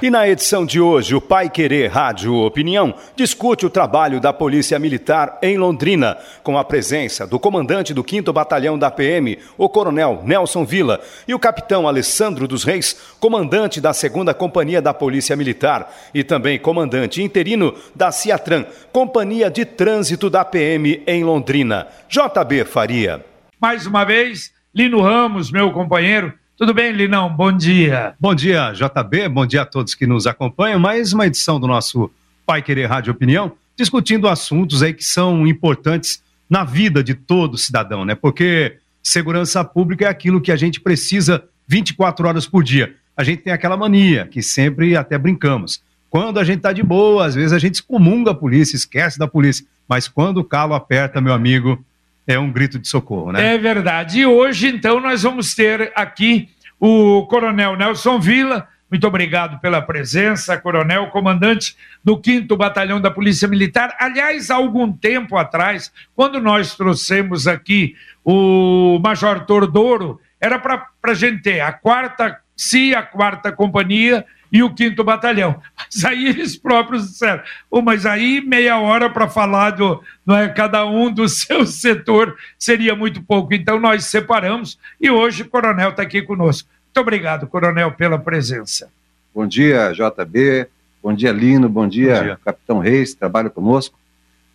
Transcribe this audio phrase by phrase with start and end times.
[0.00, 4.78] E na edição de hoje, o Pai Querer Rádio Opinião discute o trabalho da Polícia
[4.78, 10.22] Militar em Londrina, com a presença do comandante do 5 Batalhão da PM, o Coronel
[10.24, 15.92] Nelson Villa, e o capitão Alessandro dos Reis, comandante da 2 Companhia da Polícia Militar
[16.14, 21.88] e também comandante interino da Ciatran, Companhia de Trânsito da PM em Londrina.
[22.08, 23.24] JB Faria.
[23.60, 27.32] Mais uma vez, Lino Ramos, meu companheiro, tudo bem, Linão?
[27.32, 28.14] Bom dia.
[28.18, 29.28] Bom dia, JB.
[29.28, 30.80] Bom dia a todos que nos acompanham.
[30.80, 32.10] Mais uma edição do nosso
[32.44, 38.04] Pai Querer Rádio Opinião, discutindo assuntos aí que são importantes na vida de todo cidadão,
[38.04, 38.16] né?
[38.16, 42.92] Porque segurança pública é aquilo que a gente precisa 24 horas por dia.
[43.16, 45.80] A gente tem aquela mania que sempre até brincamos.
[46.10, 49.28] Quando a gente tá de boa, às vezes a gente excomunga a polícia, esquece da
[49.28, 49.64] polícia.
[49.88, 51.84] Mas quando o calo aperta, meu amigo,
[52.28, 53.54] é um grito de socorro, né?
[53.54, 54.20] É verdade.
[54.20, 58.68] E hoje, então, nós vamos ter aqui o Coronel Nelson Villa.
[58.90, 63.96] Muito obrigado pela presença, Coronel, comandante do 5 Batalhão da Polícia Militar.
[63.98, 71.14] Aliás, há algum tempo atrás, quando nós trouxemos aqui o Major Tordoro, era para a
[71.14, 75.60] gente ter a quarta, se a quarta companhia e o quinto batalhão.
[75.76, 80.48] Mas aí eles próprios disseram, oh, mas aí meia hora para falar do, não é,
[80.48, 83.54] cada um do seu setor seria muito pouco.
[83.54, 86.68] Então nós separamos e hoje o coronel está aqui conosco.
[86.86, 88.90] Muito obrigado, coronel, pela presença.
[89.34, 90.66] Bom dia, JB.
[91.02, 91.68] Bom dia, Lino.
[91.68, 92.38] Bom dia, Bom dia.
[92.44, 93.98] Capitão Reis, trabalha conosco.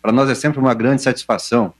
[0.02, 1.72] Para nós é sempre uma grande satisfação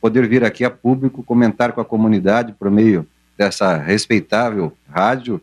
[0.00, 3.06] poder vir aqui a público comentar com a comunidade por meio
[3.36, 5.40] dessa respeitável rádio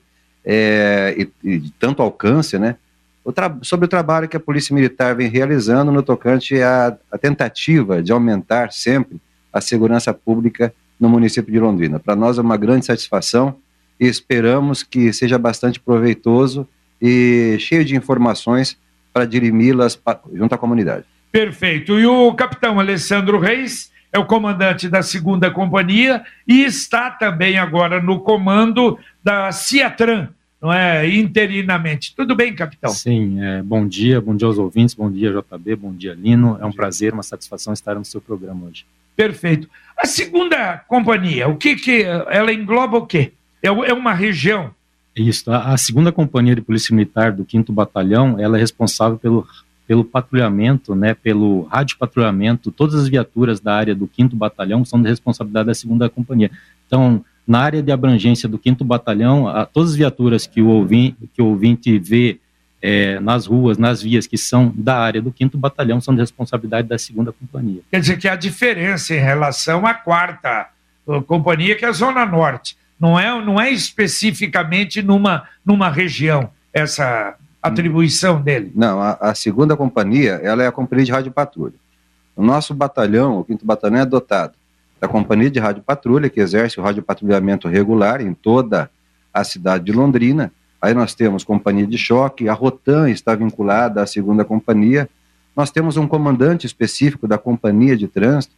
[0.50, 2.78] é, e, e, de tanto alcance, né?
[3.26, 8.02] O sobre o trabalho que a Polícia Militar vem realizando no tocante à, à tentativa
[8.02, 9.20] de aumentar sempre
[9.52, 12.00] a segurança pública no município de Londrina.
[12.00, 13.58] Para nós é uma grande satisfação
[14.00, 16.66] e esperamos que seja bastante proveitoso
[17.02, 18.78] e cheio de informações
[19.12, 20.00] para dirimi-las
[20.34, 21.04] junto à comunidade.
[21.30, 22.00] Perfeito.
[22.00, 28.02] E o capitão Alessandro Reis é o comandante da segunda companhia e está também agora
[28.02, 30.30] no comando da Ciatran,
[30.62, 31.08] não é?
[31.08, 32.16] Interinamente.
[32.16, 32.90] Tudo bem, capitão?
[32.92, 36.58] Sim, é, bom dia, bom dia aos ouvintes, bom dia, JB, bom dia, Lino.
[36.60, 38.86] É um prazer, uma satisfação estar no seu programa hoje.
[39.16, 39.70] Perfeito.
[39.98, 43.34] A segunda companhia, o que que ela engloba o quê?
[43.62, 44.72] É, é uma região?
[45.16, 49.48] Isso, a, a segunda companhia de polícia militar do 5 Batalhão, ela é responsável pelo
[49.88, 55.02] pelo patrulhamento, né, pelo rádio patrulhamento, todas as viaturas da área do 5 Batalhão são
[55.02, 56.52] de responsabilidade da segunda companhia.
[56.86, 61.18] Então, na área de abrangência do 5 Batalhão, a, todas as viaturas que o ouvinte,
[61.34, 62.40] que o ouvinte vê
[62.82, 66.88] é, nas ruas, nas vias que são da área do 5 Batalhão são de responsabilidade
[66.88, 67.82] da segunda companhia.
[67.90, 70.68] Quer dizer que há diferença em relação à quarta
[71.26, 72.78] companhia, que é a Zona Norte.
[73.00, 78.72] Não é, não é especificamente numa, numa região essa atribuição dele.
[78.76, 81.76] Não, a, a segunda companhia ela é a companhia de rádio patrulha.
[82.36, 84.54] O nosso batalhão, o 5 Batalhão, é dotado
[85.00, 88.90] da Companhia de Rádio Patrulha, que exerce o radiopatrulhamento regular em toda
[89.34, 90.52] a cidade de Londrina.
[90.82, 95.10] Aí nós temos Companhia de Choque, a Rotan está vinculada à segunda companhia.
[95.56, 98.54] Nós temos um comandante específico da Companhia de Trânsito,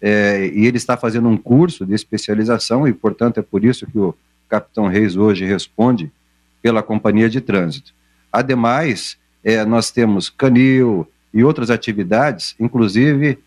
[0.00, 3.98] é, e ele está fazendo um curso de especialização, e portanto é por isso que
[3.98, 4.14] o
[4.48, 6.10] Capitão Reis hoje responde
[6.62, 7.92] pela Companhia de Trânsito.
[8.32, 13.38] Ademais, é, nós temos Canil e outras atividades, inclusive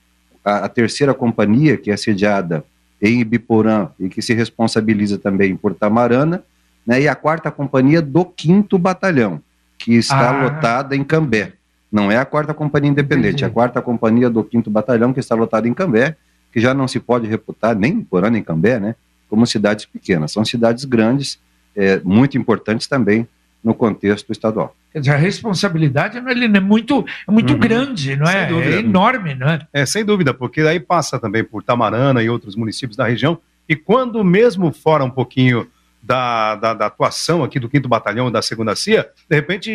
[0.48, 2.64] a, a, terceira companhia, que é sediada
[3.02, 6.42] em Ibiporã e que se responsabiliza também por Tamarana,
[6.86, 9.42] né, e a quarta companhia do quinto batalhão,
[9.78, 10.44] que está ah.
[10.44, 11.52] lotada em Cambé.
[11.92, 15.36] Não é a quarta companhia independente, é a quarta companhia do quinto batalhão que está
[15.36, 16.16] lotada em Cambé,
[16.52, 18.96] que já não se pode reputar nem Porã nem Cambé, né,
[19.30, 20.32] como cidades pequenas.
[20.32, 21.40] São cidades grandes,
[21.76, 23.28] é, muito importantes também
[23.64, 24.76] no contexto estadual.
[24.92, 27.60] Quer dizer, a responsabilidade não é muito, é muito uhum.
[27.60, 28.52] grande, não é?
[28.52, 29.60] É enorme, não é?
[29.74, 33.38] É, sem dúvida, porque daí passa também por Tamarana e outros municípios da região,
[33.68, 35.68] e quando mesmo fora um pouquinho
[36.02, 39.72] da, da, da atuação aqui do 5 Batalhão da 2 CIA, de repente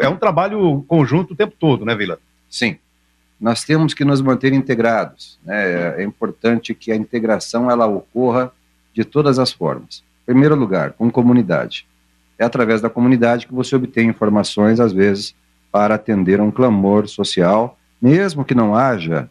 [0.00, 2.18] é um trabalho conjunto o tempo todo, né, Vila?
[2.48, 2.76] Sim.
[3.40, 5.38] Nós temos que nos manter integrados.
[5.42, 6.02] Né?
[6.02, 8.52] É importante que a integração ela ocorra
[8.92, 10.04] de todas as formas.
[10.24, 11.86] Em primeiro lugar, com comunidade
[12.40, 15.34] É através da comunidade que você obtém informações, às vezes,
[15.70, 19.28] para atender a um clamor social, mesmo que não haja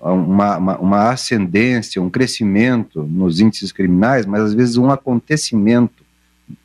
[0.00, 6.04] uma, uma, uma ascendência, um crescimento nos índices criminais, mas às vezes um acontecimento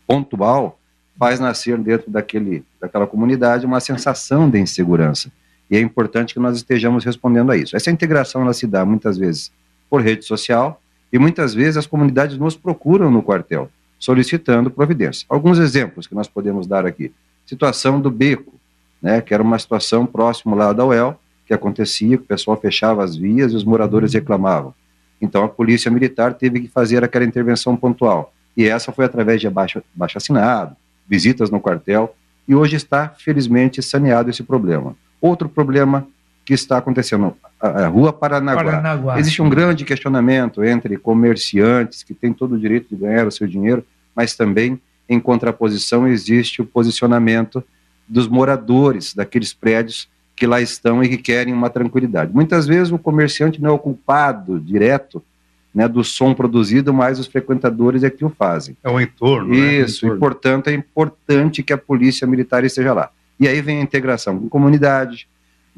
[0.06, 0.80] pontual
[1.18, 5.32] faz nascer dentro daquele, daquela comunidade uma sensação de insegurança.
[5.72, 7.76] E é importante que nós estejamos respondendo a isso.
[7.76, 9.52] Essa integração ela se dá muitas vezes
[9.90, 10.80] por rede social
[11.12, 15.26] e muitas vezes as comunidades nos procuram no quartel solicitando providência.
[15.30, 17.12] Alguns exemplos que nós podemos dar aqui.
[17.46, 18.54] Situação do beco,
[19.02, 23.04] né, que era uma situação próximo lá da UEL, que acontecia, que o pessoal fechava
[23.04, 24.74] as vias e os moradores reclamavam.
[25.22, 28.34] Então a polícia militar teve que fazer aquela intervenção pontual.
[28.56, 30.76] E essa foi através de abaixo, abaixo assinado,
[31.08, 32.16] visitas no quartel,
[32.48, 34.96] e hoje está, felizmente, saneado esse problema.
[35.22, 36.08] Outro problema
[36.50, 38.64] que está acontecendo, a, a Rua Paranaguá.
[38.64, 39.20] Paranaguá.
[39.20, 43.46] Existe um grande questionamento entre comerciantes, que têm todo o direito de ganhar o seu
[43.46, 43.86] dinheiro,
[44.16, 47.64] mas também, em contraposição, existe o posicionamento
[48.08, 52.34] dos moradores daqueles prédios que lá estão e que querem uma tranquilidade.
[52.34, 55.24] Muitas vezes o comerciante não é o culpado direto
[55.72, 58.76] né, do som produzido, mas os frequentadores é que o fazem.
[58.84, 59.54] É o entorno.
[59.54, 60.16] Isso, né?
[60.16, 63.12] e portanto é importante que a polícia militar esteja lá.
[63.40, 65.28] E aí vem a integração com comunidade,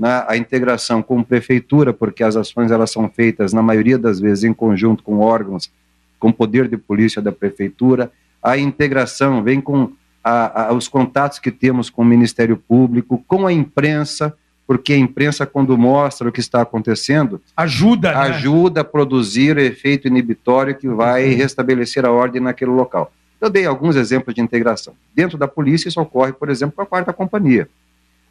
[0.01, 4.44] né, a integração com prefeitura, porque as ações elas são feitas na maioria das vezes
[4.44, 5.71] em conjunto com órgãos
[6.18, 8.12] com poder de polícia da prefeitura.
[8.42, 9.92] A integração vem com
[10.24, 14.98] a, a, os contatos que temos com o Ministério Público, com a imprensa, porque a
[14.98, 18.18] imprensa, quando mostra o que está acontecendo, ajuda, né?
[18.18, 21.38] ajuda a produzir o efeito inibitório que vai uhum.
[21.38, 23.13] restabelecer a ordem naquele local.
[23.39, 24.95] Eu dei alguns exemplos de integração.
[25.13, 27.69] Dentro da polícia, isso ocorre, por exemplo, com a quarta companhia.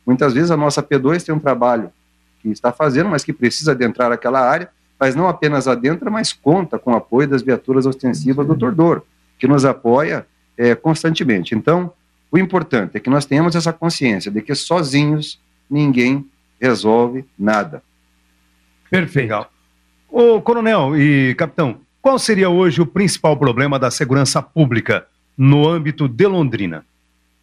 [0.06, 1.93] Muitas vezes a nossa P2 tem um trabalho
[2.41, 6.79] que está fazendo, mas que precisa adentrar aquela área, mas não apenas adentra, mas conta
[6.79, 9.02] com o apoio das viaturas ostensivas do Tordor,
[9.38, 10.26] que nos apoia
[10.56, 11.55] é, constantemente.
[11.55, 11.93] Então,
[12.31, 16.26] o importante é que nós tenhamos essa consciência de que sozinhos ninguém
[16.61, 17.82] resolve nada.
[18.91, 19.47] Perfeito.
[20.08, 25.06] Ô, coronel e capitão, qual seria hoje o principal problema da segurança pública
[25.37, 26.85] no âmbito de Londrina?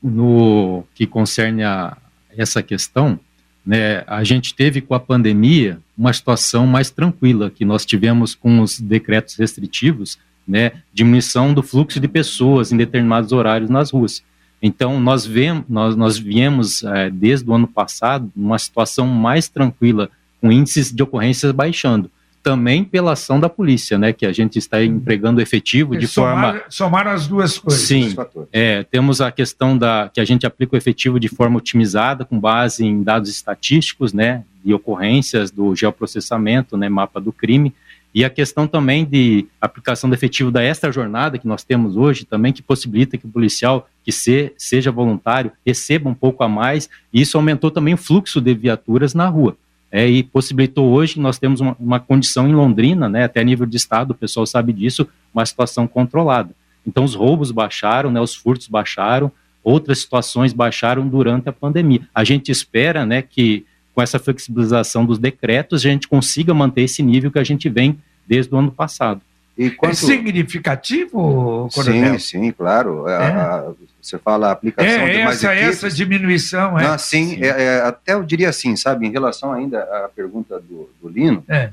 [0.01, 1.97] No que concerne a
[2.37, 3.19] essa questão,
[3.65, 8.61] né, a gente teve com a pandemia uma situação mais tranquila, que nós tivemos com
[8.61, 10.17] os decretos restritivos,
[10.47, 14.23] né, diminuição do fluxo de pessoas em determinados horários nas ruas.
[14.61, 20.09] Então, nós, vemos, nós, nós viemos, é, desde o ano passado, numa situação mais tranquila,
[20.41, 22.09] com índices de ocorrências baixando.
[22.43, 26.63] Também pela ação da polícia, né, que a gente está empregando efetivo de somar, forma.
[26.69, 27.81] Somar as duas coisas.
[27.81, 28.15] Sim.
[28.53, 32.39] É, temos a questão da que a gente aplica o efetivo de forma otimizada, com
[32.39, 37.73] base em dados estatísticos, né, de ocorrências do geoprocessamento, né, mapa do crime
[38.17, 42.25] e a questão também de aplicação do efetivo da extra jornada que nós temos hoje
[42.25, 46.89] também, que possibilita que o policial que se, seja voluntário receba um pouco a mais,
[47.13, 49.55] e isso aumentou também o fluxo de viaturas na rua.
[49.91, 53.77] É, e possibilitou hoje, nós temos uma, uma condição em Londrina, né, até nível de
[53.77, 56.53] estado, o pessoal sabe disso, uma situação controlada.
[56.85, 59.31] Então os roubos baixaram, né, os furtos baixaram,
[59.63, 62.01] outras situações baixaram durante a pandemia.
[62.13, 63.65] A gente espera né, que
[63.97, 67.97] com essa flexibilização dos decretos, a gente consiga manter esse nível que a gente vem
[68.27, 69.21] desde o ano passado.
[69.57, 69.93] E quanto...
[69.93, 72.19] É significativo, Coronel?
[72.19, 73.07] Sim, sim, claro.
[73.07, 73.15] É.
[73.15, 75.83] A, você fala a aplicação é, de mais essa, equipes.
[75.83, 76.83] essa diminuição, é?
[76.83, 77.43] Não, sim, sim.
[77.43, 81.43] É, é, até eu diria assim, sabe, em relação ainda à pergunta do, do Lino,
[81.49, 81.71] é.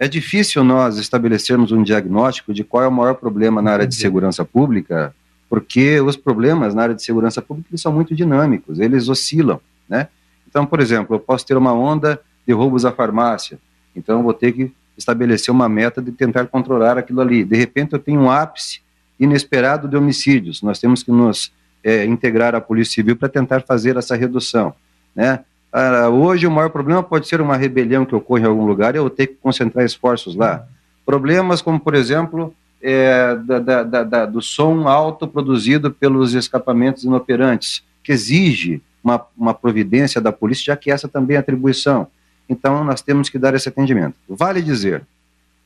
[0.00, 3.94] é difícil nós estabelecermos um diagnóstico de qual é o maior problema na área de
[3.94, 5.14] segurança pública,
[5.48, 10.08] porque os problemas na área de segurança pública são muito dinâmicos, eles oscilam, né?
[10.48, 13.58] Então, por exemplo, eu posso ter uma onda de roubos à farmácia,
[13.94, 14.72] então eu vou ter que
[15.02, 17.44] estabelecer uma meta de tentar controlar aquilo ali.
[17.44, 18.80] De repente, eu tenho um ápice
[19.18, 20.62] inesperado de homicídios.
[20.62, 21.52] Nós temos que nos
[21.84, 24.74] é, integrar à Polícia Civil para tentar fazer essa redução.
[25.14, 25.40] Né?
[25.72, 28.98] Ah, hoje, o maior problema pode ser uma rebelião que ocorre em algum lugar e
[28.98, 30.66] eu ter que concentrar esforços lá.
[31.04, 37.82] Problemas como, por exemplo, é, da, da, da, do som alto produzido pelos escapamentos inoperantes,
[38.02, 42.06] que exige uma, uma providência da polícia, já que essa também é atribuição.
[42.48, 44.14] Então, nós temos que dar esse atendimento.
[44.28, 45.02] Vale dizer,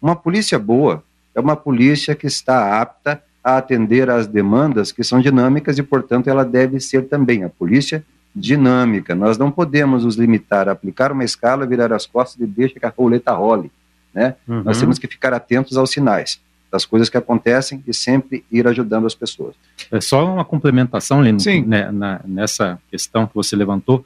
[0.01, 1.03] uma polícia boa
[1.35, 6.29] é uma polícia que está apta a atender às demandas que são dinâmicas e, portanto,
[6.29, 8.05] ela deve ser também a polícia
[8.35, 9.15] dinâmica.
[9.15, 12.87] Nós não podemos nos limitar a aplicar uma escala, virar as costas e deixar que
[12.87, 13.71] a roleta role.
[14.13, 14.35] Né?
[14.47, 14.63] Uhum.
[14.63, 16.41] Nós temos que ficar atentos aos sinais
[16.71, 19.55] das coisas que acontecem e sempre ir ajudando as pessoas.
[19.91, 24.05] É só uma complementação, Lino, né, na, nessa questão que você levantou.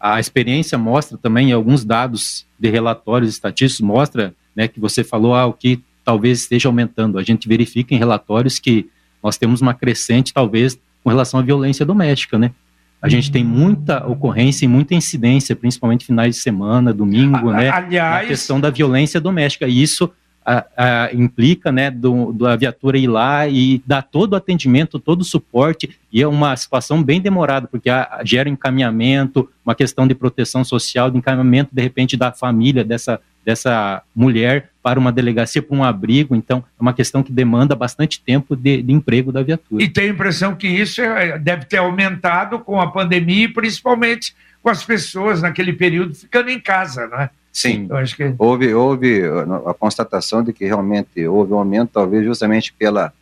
[0.00, 5.46] A experiência mostra também, alguns dados de relatórios estatísticos mostra né, que você falou ah,
[5.46, 7.18] o que talvez esteja aumentando.
[7.18, 8.88] A gente verifica em relatórios que
[9.22, 12.52] nós temos uma crescente, talvez, com relação à violência doméstica, né?
[13.00, 17.68] A gente tem muita ocorrência e muita incidência, principalmente finais de semana, domingo, né?
[17.68, 19.68] Aliás, na questão da violência doméstica.
[19.68, 20.10] E isso
[20.48, 25.20] a, a, implica, né, do, da viatura ir lá e dar todo o atendimento, todo
[25.20, 30.14] o suporte, e é uma situação bem demorada, porque a, gera encaminhamento, uma questão de
[30.14, 35.76] proteção social, de encaminhamento, de repente, da família dessa, dessa mulher para uma delegacia, para
[35.76, 39.82] um abrigo, então é uma questão que demanda bastante tempo de, de emprego da viatura.
[39.82, 44.34] E tenho a impressão que isso é, deve ter aumentado com a pandemia e principalmente
[44.62, 47.30] com as pessoas naquele período ficando em casa, não é?
[47.52, 48.34] Sim, que...
[48.38, 49.22] houve, houve
[49.66, 53.12] a constatação de que realmente houve um aumento, talvez justamente pela,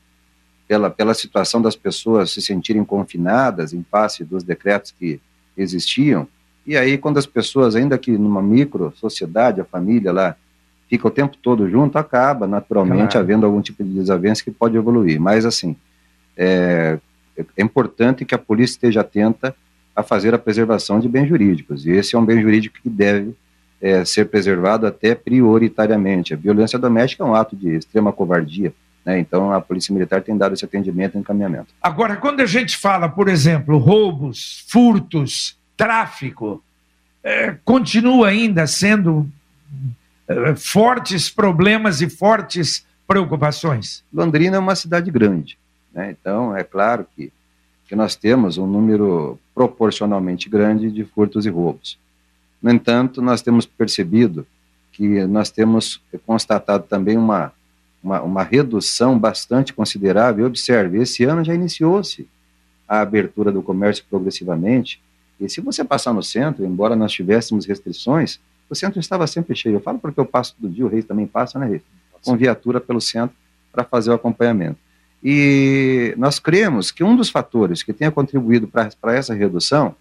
[0.68, 5.21] pela, pela situação das pessoas se sentirem confinadas em face dos decretos que
[5.56, 6.28] existiam.
[6.66, 10.37] E aí, quando as pessoas, ainda que numa micro sociedade, a família lá,
[10.88, 13.21] fica o tempo todo junto, acaba naturalmente claro.
[13.21, 15.21] havendo algum tipo de desavença que pode evoluir.
[15.21, 15.76] Mas, assim,
[16.37, 16.99] é,
[17.56, 19.54] é importante que a polícia esteja atenta
[19.95, 21.87] a fazer a preservação de bens jurídicos.
[21.87, 23.35] E esse é um bem jurídico que deve
[23.80, 26.35] é, ser preservado até prioritariamente.
[26.35, 28.73] A violência doméstica é um ato de extrema covardia,
[29.04, 29.18] né?
[29.18, 31.68] então a Polícia Militar tem dado esse atendimento e encaminhamento.
[31.83, 36.62] Agora, quando a gente fala, por exemplo, roubos, furtos, tráfico,
[37.23, 39.28] é, continua ainda sendo
[40.28, 44.02] é, fortes problemas e fortes preocupações?
[44.12, 45.59] Londrina é uma cidade grande,
[45.92, 46.14] né?
[46.18, 47.33] então é claro que,
[47.87, 51.99] que nós temos um número proporcionalmente grande de furtos e roubos.
[52.63, 54.47] No entanto, nós temos percebido
[54.93, 57.53] que nós temos constatado também uma,
[58.03, 60.47] uma, uma redução bastante considerável.
[60.47, 62.27] Observe, esse ano já iniciou-se
[62.89, 65.01] a abertura do comércio progressivamente,
[65.39, 69.77] e se você passar no centro, embora nós tivéssemos restrições, o centro estava sempre cheio.
[69.77, 71.83] Eu falo porque eu passo todo dia, o Reis também passa, né, Reis?
[72.25, 73.37] Com viatura pelo centro
[73.71, 74.79] para fazer o acompanhamento.
[75.23, 79.95] E nós cremos que um dos fatores que tenha contribuído para essa redução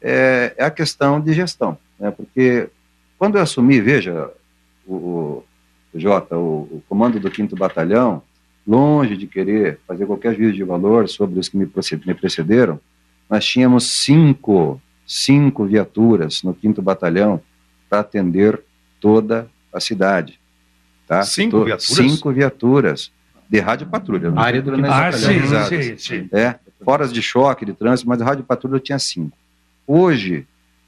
[0.00, 1.78] é, é, a questão de gestão.
[1.98, 2.10] Né?
[2.10, 2.68] Porque
[3.18, 4.30] quando eu assumi, veja,
[4.86, 5.44] o, o
[5.94, 8.22] Jota, o, o comando do 5 Batalhão,
[8.66, 11.68] longe de querer fazer qualquer juízo de valor sobre os que me,
[12.06, 12.80] me precederam,
[13.28, 17.40] nós tínhamos cinco, cinco viaturas no 5 Batalhão
[17.88, 18.60] para atender
[19.00, 20.38] toda a cidade.
[21.06, 21.22] Tá?
[21.22, 21.84] Cinco viaturas?
[21.84, 23.12] Cinco viaturas
[23.48, 24.32] de rádio patrulha.
[24.34, 26.28] A área do ah, sim, sim, sim.
[26.32, 29.36] É, foras de choque, de trânsito, mas rádio patrulha tinha cinco.
[29.86, 30.46] Hoje,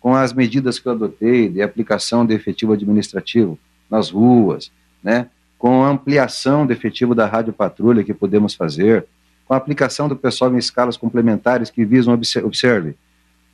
[0.08, 3.58] com as medidas que eu adotei de aplicação de efetivo administrativo
[3.90, 4.72] nas ruas,
[5.04, 9.04] né, com a ampliação do efetivo da rádio patrulha que podemos fazer,
[9.44, 12.96] com a aplicação do pessoal em escalas complementares que visam, observe,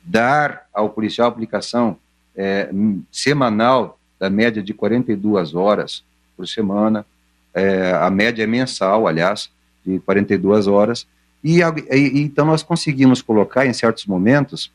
[0.01, 1.97] dar ao policial aplicação
[2.33, 2.69] é,
[3.11, 6.05] semanal da média de 42 horas
[6.37, 7.05] por semana,
[7.53, 9.51] é, a média é mensal, aliás,
[9.85, 11.05] de 42 horas,
[11.43, 14.71] e, e então nós conseguimos colocar em certos momentos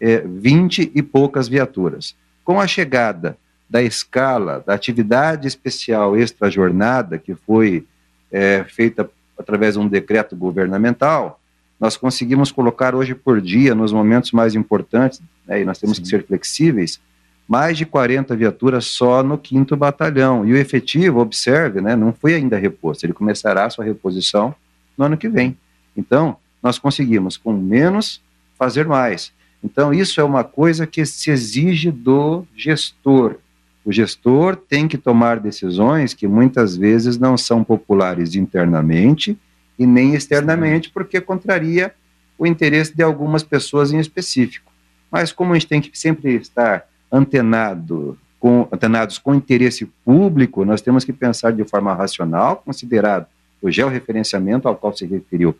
[0.00, 2.14] é, 20 e poucas viaturas.
[2.44, 3.36] Com a chegada
[3.68, 7.86] da escala da atividade especial extra-jornada, que foi
[8.32, 11.38] é, feita através de um decreto governamental,
[11.78, 16.02] nós conseguimos colocar hoje por dia, nos momentos mais importantes, né, e nós temos Sim.
[16.02, 17.00] que ser flexíveis,
[17.46, 20.46] mais de 40 viaturas só no 5 Batalhão.
[20.46, 24.54] E o efetivo, observe, né, não foi ainda reposto, ele começará a sua reposição
[24.96, 25.56] no ano que vem.
[25.96, 28.20] Então, nós conseguimos, com menos,
[28.58, 29.32] fazer mais.
[29.62, 33.36] Então, isso é uma coisa que se exige do gestor.
[33.84, 39.36] O gestor tem que tomar decisões que muitas vezes não são populares internamente
[39.78, 41.92] e nem externamente, porque contraria
[42.36, 44.70] o interesse de algumas pessoas em específico.
[45.10, 50.80] Mas como a gente tem que sempre estar antenado com, antenados com interesse público, nós
[50.80, 53.26] temos que pensar de forma racional, considerado
[53.60, 55.56] o georreferenciamento ao qual se referiu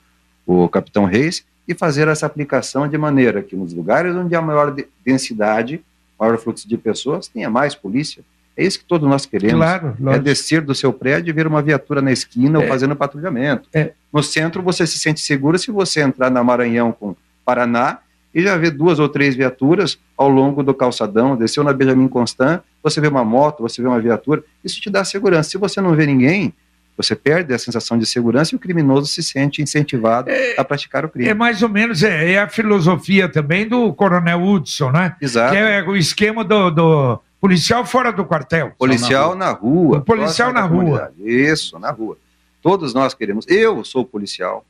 [0.47, 4.75] o capitão Reis, e fazer essa aplicação de maneira que nos lugares onde há maior
[5.05, 5.85] densidade,
[6.19, 8.25] maior fluxo de pessoas, tenha mais polícia.
[8.57, 9.55] É isso que todos nós queremos.
[9.55, 12.63] Claro, é descer do seu prédio e ver uma viatura na esquina é.
[12.63, 13.69] ou fazendo patrulhamento.
[13.73, 13.93] É.
[14.11, 17.99] No centro você se sente seguro se você entrar na Maranhão com Paraná
[18.35, 22.61] e já vê duas ou três viaturas ao longo do calçadão, desceu na Benjamin Constant,
[22.83, 25.51] você vê uma moto, você vê uma viatura, isso te dá segurança.
[25.51, 26.53] Se você não vê ninguém,
[26.99, 31.05] você perde a sensação de segurança e o criminoso se sente incentivado é, a praticar
[31.05, 31.29] o crime.
[31.29, 35.15] É mais ou menos é, é, a filosofia também do Coronel Hudson, né?
[35.21, 35.53] Exato.
[35.53, 38.73] Que é o esquema do, do policial fora do quartel.
[38.77, 39.53] Policial na rua.
[39.53, 40.01] Na rua.
[40.01, 41.13] policial na rua.
[41.21, 42.19] Isso, na rua.
[42.61, 43.47] Todos nós queremos.
[43.47, 44.67] Eu sou policial.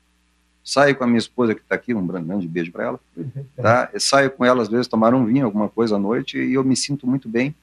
[0.62, 3.00] Saio com a minha esposa que está aqui, um grande beijo para ela.
[3.56, 3.88] Tá?
[3.90, 6.62] Eu saio com ela, às vezes, tomar um vinho, alguma coisa à noite, e eu
[6.62, 7.54] me sinto muito bem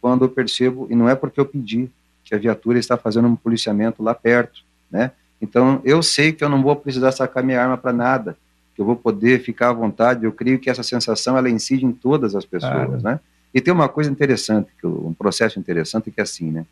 [0.00, 1.88] quando eu percebo, e não é porque eu pedi,
[2.28, 5.12] que a viatura está fazendo um policiamento lá perto, né?
[5.40, 8.36] Então, eu sei que eu não vou precisar sacar minha arma para nada,
[8.74, 10.24] que eu vou poder ficar à vontade.
[10.24, 13.18] Eu creio que essa sensação ela incide em todas as pessoas, né?
[13.54, 16.66] E tem uma coisa interessante, um processo interessante que é assim, né?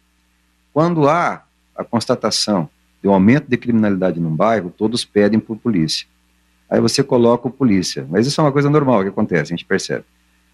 [0.74, 1.42] Quando há
[1.74, 2.68] a constatação
[3.02, 6.06] de um aumento de criminalidade num bairro, todos pedem por polícia.
[6.68, 9.64] Aí você coloca o polícia, mas isso é uma coisa normal que acontece, a gente
[9.64, 10.04] percebe.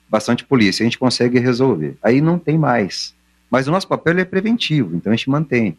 [0.08, 1.96] Bastante polícia, a gente consegue resolver.
[2.02, 3.14] Aí não tem mais.
[3.52, 5.76] Mas o nosso papel é preventivo, então a gente mantém.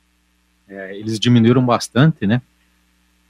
[0.68, 2.42] É, eles diminuíram bastante, né?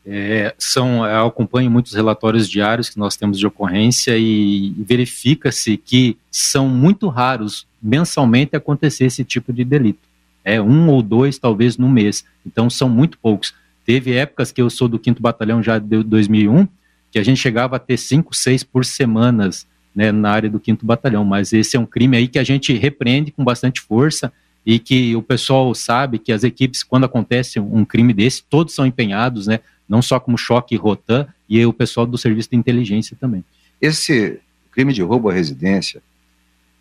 [0.08, 5.76] É, são, eu acompanho muitos relatórios diários que nós temos de ocorrência e, e verifica-se
[5.76, 10.06] que são muito raros mensalmente acontecer esse tipo de delito.
[10.44, 12.25] É um ou dois, talvez, no mês.
[12.46, 13.52] Então, são muito poucos.
[13.84, 16.68] Teve épocas que eu sou do 5 Batalhão já de 2001,
[17.10, 20.86] que a gente chegava a ter cinco, seis por semanas né, na área do 5
[20.86, 21.25] Batalhão.
[21.25, 24.32] Mas esse é um crime aí que a gente repreende com bastante força
[24.64, 28.86] e que o pessoal sabe que as equipes, quando acontece um crime desse, todos são
[28.86, 29.60] empenhados, né?
[29.88, 33.44] Não só como choque e rotan, e o pessoal do serviço de inteligência também.
[33.80, 34.40] Esse
[34.72, 36.02] crime de roubo à residência,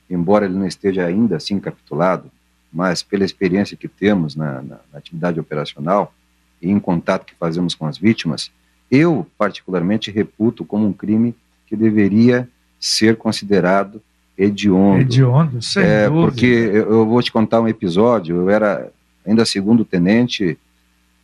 [0.09, 2.31] embora ele não esteja ainda assim capitulado,
[2.71, 6.13] mas pela experiência que temos na, na, na atividade operacional
[6.61, 8.51] e em contato que fazemos com as vítimas,
[8.89, 11.35] eu particularmente reputo como um crime
[11.67, 14.01] que deveria ser considerado
[14.37, 15.01] hediondo.
[15.01, 16.27] Hediondo, sem é, dúvida.
[16.27, 18.91] Porque eu, eu vou te contar um episódio, eu era
[19.25, 20.57] ainda segundo tenente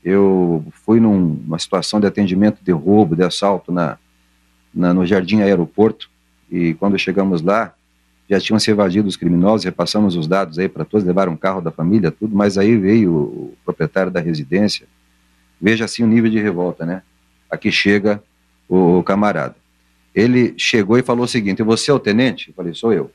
[0.03, 3.97] eu fui numa situação de atendimento de roubo, de assalto na,
[4.73, 6.09] na, no Jardim Aeroporto,
[6.49, 7.73] e quando chegamos lá,
[8.29, 11.61] já tinham se evadido os criminosos, repassamos os dados aí para todos, levaram um carro
[11.61, 14.87] da família, tudo, mas aí veio o proprietário da residência,
[15.59, 17.03] veja assim o nível de revolta, né?
[17.49, 18.23] Aqui chega
[18.67, 19.55] o, o camarada.
[20.15, 22.49] Ele chegou e falou o seguinte, você é o tenente?
[22.49, 23.11] Eu falei, sou eu.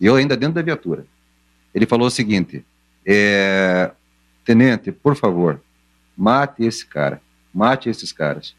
[0.00, 1.04] E eu ainda dentro da viatura.
[1.74, 2.64] Ele falou o seguinte,
[3.04, 3.90] é,
[4.44, 5.60] tenente, por favor,
[6.16, 7.20] Mate esse cara,
[7.52, 8.54] mate esses caras.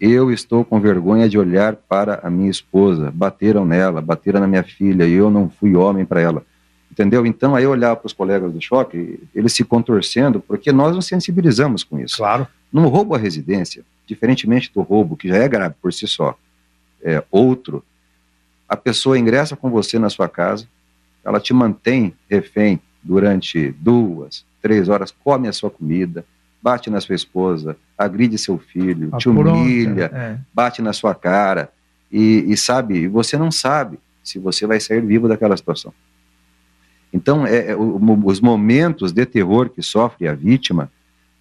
[0.00, 3.12] Eu estou com vergonha de olhar para a minha esposa.
[3.12, 6.44] Bateram nela, bateram na minha filha e eu não fui homem para ela.
[6.90, 7.24] Entendeu?
[7.24, 11.84] Então, aí olhar para os colegas do choque, eles se contorcendo, porque nós nos sensibilizamos
[11.84, 12.16] com isso.
[12.16, 12.46] Claro.
[12.72, 16.36] No roubo à residência, diferentemente do roubo, que já é grave por si só,
[17.02, 17.84] é outro,
[18.68, 20.66] a pessoa ingressa com você na sua casa,
[21.24, 26.24] ela te mantém refém durante duas, três horas, come a sua comida,
[26.62, 30.38] bate na sua esposa, agride seu filho, te humilha, é.
[30.54, 31.70] bate na sua cara
[32.10, 35.92] e, e sabe, você não sabe se você vai sair vivo daquela situação.
[37.12, 40.90] Então, é, é, os momentos de terror que sofre a vítima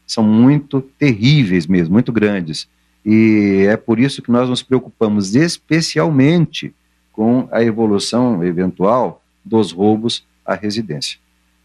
[0.06, 2.68] são muito terríveis mesmo, muito grandes.
[3.06, 6.74] E é por isso que nós nos preocupamos especialmente
[7.12, 11.20] com a evolução eventual dos roubos à residência.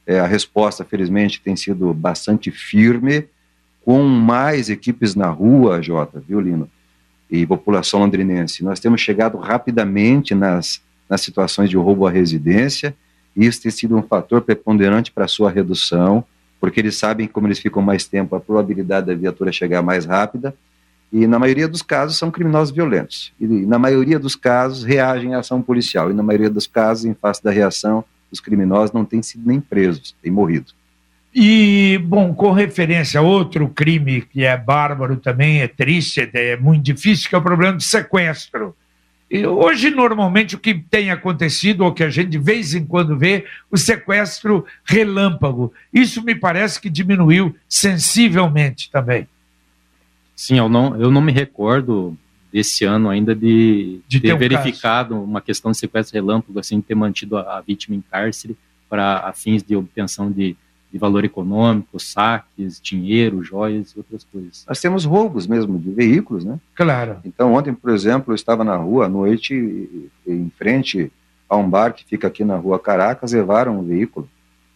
[0.06, 3.26] É, a resposta, felizmente, tem sido bastante firme
[3.86, 6.68] com mais equipes na rua, Jota, viu, Lino?
[7.30, 8.64] E população londrinense.
[8.64, 12.96] Nós temos chegado rapidamente nas, nas situações de roubo à residência,
[13.36, 16.24] e isso tem sido um fator preponderante para sua redução,
[16.60, 20.04] porque eles sabem que, como eles ficam mais tempo, a probabilidade da viatura chegar mais
[20.04, 20.52] rápida,
[21.12, 23.32] e na maioria dos casos são criminosos violentos.
[23.40, 27.14] E na maioria dos casos reagem à ação policial, e na maioria dos casos, em
[27.14, 30.72] face da reação, os criminosos não têm sido nem presos, têm morrido.
[31.38, 36.84] E, bom, com referência a outro crime que é bárbaro também, é triste, é muito
[36.84, 38.74] difícil, que é o problema do sequestro.
[39.30, 43.18] E hoje, normalmente, o que tem acontecido, ou que a gente de vez em quando
[43.18, 45.74] vê, o sequestro relâmpago.
[45.92, 49.28] Isso me parece que diminuiu sensivelmente também.
[50.34, 52.16] Sim, eu não, eu não me recordo
[52.50, 55.22] desse ano ainda de, de ter, ter um verificado caso.
[55.22, 58.56] uma questão de sequestro relâmpago, assim, ter mantido a, a vítima em cárcere
[58.88, 60.56] para fins de obtenção de
[60.96, 64.64] de valor econômico, saques, dinheiro, joias e outras coisas.
[64.66, 66.58] Nós temos roubos mesmo de veículos, né?
[66.74, 67.18] Claro.
[67.24, 69.54] Então, ontem, por exemplo, eu estava na rua à noite,
[70.26, 71.12] em frente
[71.48, 74.28] a um bar que fica aqui na rua Caracas, levaram um veículo,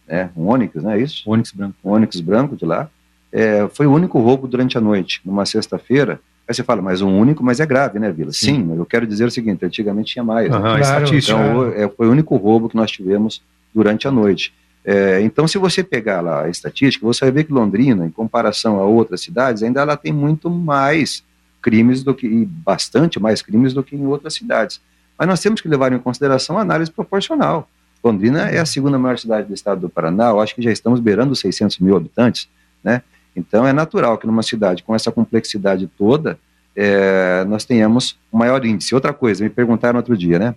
[0.07, 0.29] né?
[0.37, 1.23] Um Onix, não é isso?
[1.29, 1.75] Onix branco.
[1.83, 2.87] Um Onix branco de lá.
[3.31, 6.19] É, foi o único roubo durante a noite, numa sexta-feira.
[6.47, 8.31] Aí você fala, mas um único, mas é grave, né, Vila?
[8.31, 10.53] Sim, Sim eu quero dizer o seguinte: antigamente tinha mais.
[10.53, 10.77] Uhum, né?
[10.77, 13.41] claro, então, é, foi o único roubo que nós tivemos
[13.73, 14.53] durante a noite.
[14.83, 18.79] É, então, se você pegar lá a estatística, você vai ver que Londrina, em comparação
[18.79, 21.23] a outras cidades, ainda ela tem muito mais
[21.61, 24.81] crimes do que, e bastante mais crimes do que em outras cidades.
[25.17, 27.69] Mas nós temos que levar em consideração a análise proporcional.
[28.03, 30.99] Londrina é a segunda maior cidade do estado do Paraná, eu acho que já estamos
[30.99, 32.49] beirando 600 mil habitantes,
[32.83, 33.03] né?
[33.35, 36.39] Então é natural que numa cidade com essa complexidade toda,
[36.75, 38.95] é, nós tenhamos um maior índice.
[38.95, 40.55] Outra coisa, me perguntaram outro dia, né?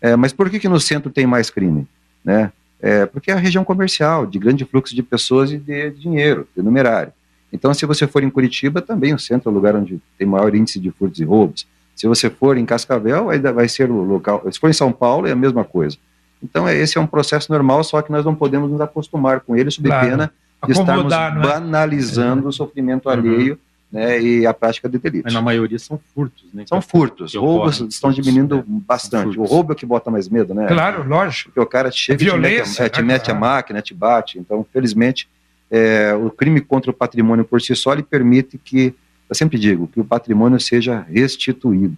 [0.00, 1.86] É, mas por que, que no centro tem mais crime?
[2.24, 2.52] Né?
[2.82, 6.62] É, porque é a região comercial, de grande fluxo de pessoas e de dinheiro, de
[6.62, 7.12] numerário.
[7.52, 10.52] Então, se você for em Curitiba, também o centro é o lugar onde tem maior
[10.54, 11.66] índice de furtos e roubos.
[11.94, 14.42] Se você for em Cascavel, ainda vai ser o local.
[14.50, 15.96] Se for em São Paulo, é a mesma coisa.
[16.42, 19.54] Então, é, esse é um processo normal, só que nós não podemos nos acostumar com
[19.54, 20.08] ele, sob claro.
[20.08, 20.32] pena
[20.66, 21.30] de estarmos é?
[21.30, 22.48] banalizando é?
[22.48, 23.12] o sofrimento uhum.
[23.12, 23.58] alheio
[23.92, 25.24] né, e a prática de delitos.
[25.24, 26.64] Mas na maioria são furtos, né?
[26.66, 27.34] São furtos.
[27.34, 28.64] Roubos estão diminuindo né?
[28.66, 29.38] bastante.
[29.38, 30.66] O roubo é que bota mais medo, né?
[30.66, 31.50] Claro, lógico.
[31.50, 34.38] Porque o cara chega e te mete, a, é, te mete a máquina, te bate.
[34.38, 35.28] Então, felizmente,
[35.70, 38.94] é, o crime contra o patrimônio por si só ele permite que,
[39.28, 41.96] eu sempre digo, que o patrimônio seja restituído.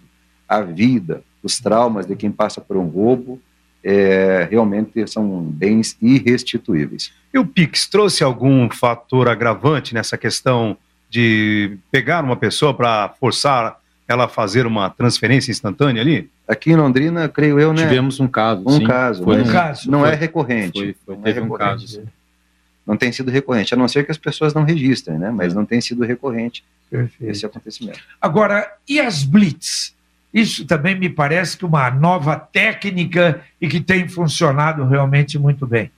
[0.49, 3.39] A vida, os traumas de quem passa por um roubo,
[3.81, 7.13] é, realmente são bens irrestituíveis.
[7.33, 10.77] E o PIX trouxe algum fator agravante nessa questão
[11.15, 16.29] de pegar uma pessoa para forçar ela a fazer uma transferência instantânea ali?
[16.45, 17.83] Aqui em Londrina, creio eu, né?
[17.83, 18.63] Tivemos um caso.
[18.65, 18.83] Um sim.
[18.83, 19.23] caso.
[19.23, 19.89] Foi um caso.
[19.89, 20.77] Não foi, é recorrente.
[20.77, 21.63] Foi, foi, teve é recorrente.
[21.63, 21.87] um caso.
[21.87, 22.03] Sim.
[22.85, 25.31] Não tem sido recorrente, a não ser que as pessoas não registrem, né?
[25.31, 25.55] Mas é.
[25.55, 27.31] não tem sido recorrente Perfeito.
[27.31, 27.99] esse acontecimento.
[28.21, 29.95] Agora, e as blitz?
[30.33, 35.89] Isso também me parece que uma nova técnica e que tem funcionado realmente muito bem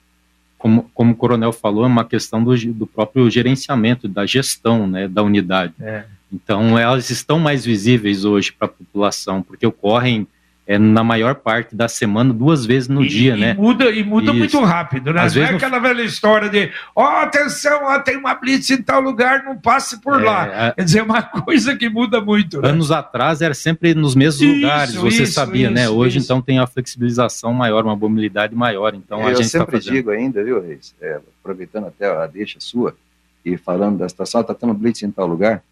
[0.58, 5.06] como, como o coronel falou, é uma questão do, do próprio gerenciamento, da gestão né,
[5.06, 5.72] da unidade.
[5.80, 6.04] É.
[6.30, 10.26] Então, elas estão mais visíveis hoje para a população, porque ocorrem
[10.68, 13.54] é, na maior parte da semana, duas vezes no e, dia, e né?
[13.54, 14.38] Muda, e muda Isso.
[14.38, 15.22] muito rápido, né?
[15.22, 18.82] Às não é aquela velha história de, ó, oh, atenção, ó, tem uma blitz em
[18.82, 20.42] tal lugar, não passe por é, lá.
[20.42, 20.72] A...
[20.72, 22.60] Quer dizer, é uma coisa que muda muito.
[22.60, 22.68] Né?
[22.68, 25.84] Anos atrás era sempre nos mesmos isso, lugares, você isso, sabia, né?
[25.84, 25.98] isso, né?
[25.98, 28.94] Hoje, então, tem a flexibilização maior, uma mobilidade maior.
[28.94, 30.94] Então, a Eu gente tá sempre tá digo ainda, viu, Reis?
[31.00, 32.94] É, aproveitando até a deixa sua
[33.42, 35.62] e falando da situação, está tendo blitz em tal lugar.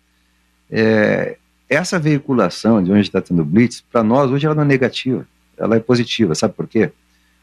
[0.70, 1.37] É,
[1.68, 5.26] essa veiculação de onde está tendo blitz, para nós, hoje ela não é negativa
[5.57, 6.92] ela é positiva, sabe por quê?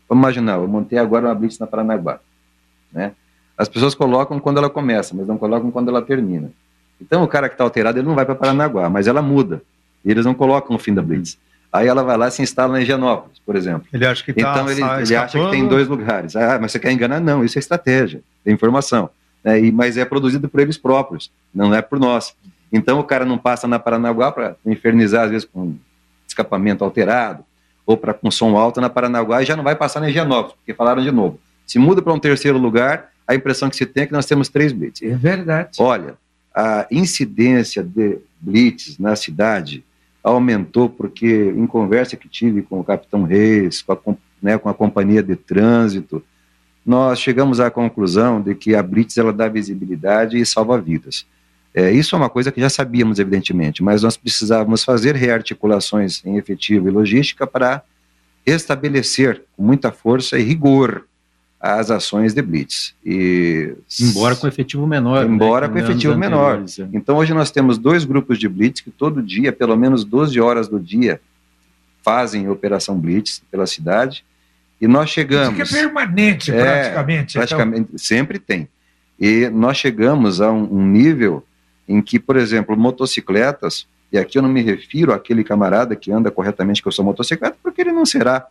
[0.07, 2.19] Vamos imaginar, eu montei agora uma blitz na Paranaguá,
[2.91, 3.13] né?
[3.57, 6.51] As pessoas colocam quando ela começa, mas não colocam quando ela termina.
[7.01, 9.61] Então o cara que está alterado, ele não vai para Paranaguá, mas ela muda.
[10.03, 11.37] E eles não colocam o fim da blitz.
[11.71, 13.87] Aí ela vai lá e se instala em Higienópolis, por exemplo.
[13.91, 16.35] Ele acha que tá, Então ele, ele acha que tem dois lugares.
[16.35, 17.19] Ah, mas você quer enganar?
[17.19, 19.09] Não, isso é estratégia, é informação.
[19.43, 22.35] É, e, mas é produzido por eles próprios, não é por nós.
[22.73, 25.75] Então o cara não passa na Paranaguá para infernizar, às vezes, com
[26.27, 27.45] escapamento alterado,
[27.85, 30.73] ou para com som alto na Paranaguá e já não vai passar na Higienópolis, porque
[30.73, 31.39] falaram de novo.
[31.67, 34.49] Se muda para um terceiro lugar, a impressão que se tem é que nós temos
[34.49, 35.03] três blitz.
[35.03, 35.77] É verdade.
[35.79, 36.15] Olha,
[36.53, 39.83] a incidência de blitz na cidade
[40.23, 44.73] aumentou porque, em conversa que tive com o capitão Reis, com a, né, com a
[44.73, 46.23] companhia de trânsito,
[46.85, 51.25] nós chegamos à conclusão de que a blitz ela dá visibilidade e salva vidas.
[51.73, 56.37] É, isso é uma coisa que já sabíamos, evidentemente, mas nós precisávamos fazer rearticulações em
[56.37, 57.81] efetivo e logística para
[58.45, 61.05] estabelecer com muita força e rigor
[61.59, 62.93] as ações de blitz.
[63.05, 65.25] E, embora com efetivo menor.
[65.25, 66.61] Né, embora né, com efetivo menor.
[66.61, 66.87] É.
[66.91, 70.67] Então hoje nós temos dois grupos de blitz que todo dia, pelo menos 12 horas
[70.67, 71.21] do dia,
[72.03, 74.25] fazem operação blitz pela cidade.
[74.81, 75.57] E nós chegamos.
[75.57, 77.33] Isso que é permanente, é, praticamente.
[77.33, 77.97] Praticamente, então...
[77.97, 78.67] sempre tem.
[79.17, 81.41] E nós chegamos a um, um nível
[81.87, 86.29] em que, por exemplo, motocicletas, e aqui eu não me refiro àquele camarada que anda
[86.29, 88.47] corretamente com sua motocicleta, porque ele não será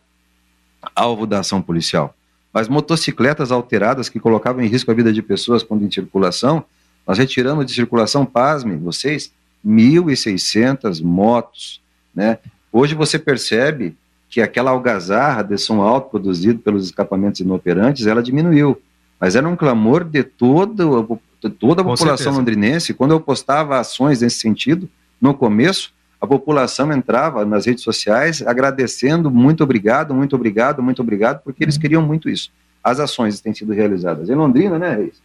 [0.95, 2.13] alvo da ação policial.
[2.51, 6.63] Mas motocicletas alteradas que colocavam em risco a vida de pessoas quando em circulação,
[7.07, 9.31] nós retiramos de circulação, pasme vocês,
[9.65, 11.81] 1.600 motos.
[12.13, 12.37] Né?
[12.71, 13.95] Hoje você percebe
[14.29, 18.81] que aquela algazarra de som alto produzido pelos escapamentos inoperantes, ela diminuiu.
[19.19, 21.19] Mas era um clamor de todo
[21.49, 24.89] toda a população londrinense, quando eu postava ações nesse sentido,
[25.21, 31.41] no começo, a população entrava nas redes sociais agradecendo, muito obrigado, muito obrigado, muito obrigado,
[31.43, 31.81] porque eles uhum.
[31.81, 32.51] queriam muito isso.
[32.83, 35.21] As ações têm sido realizadas em Londrina, né, Reis?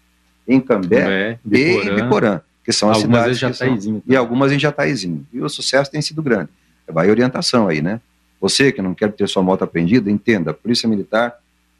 [0.49, 4.59] em Cambé, e em Biporã, que são as algumas cidades que são, e algumas em
[4.59, 5.27] Jataizinho.
[5.33, 6.49] E o sucesso tem sido grande.
[6.91, 8.01] Vai orientação aí, né?
[8.41, 11.35] Você que não quer ter sua moto apreendida, entenda, a Polícia Militar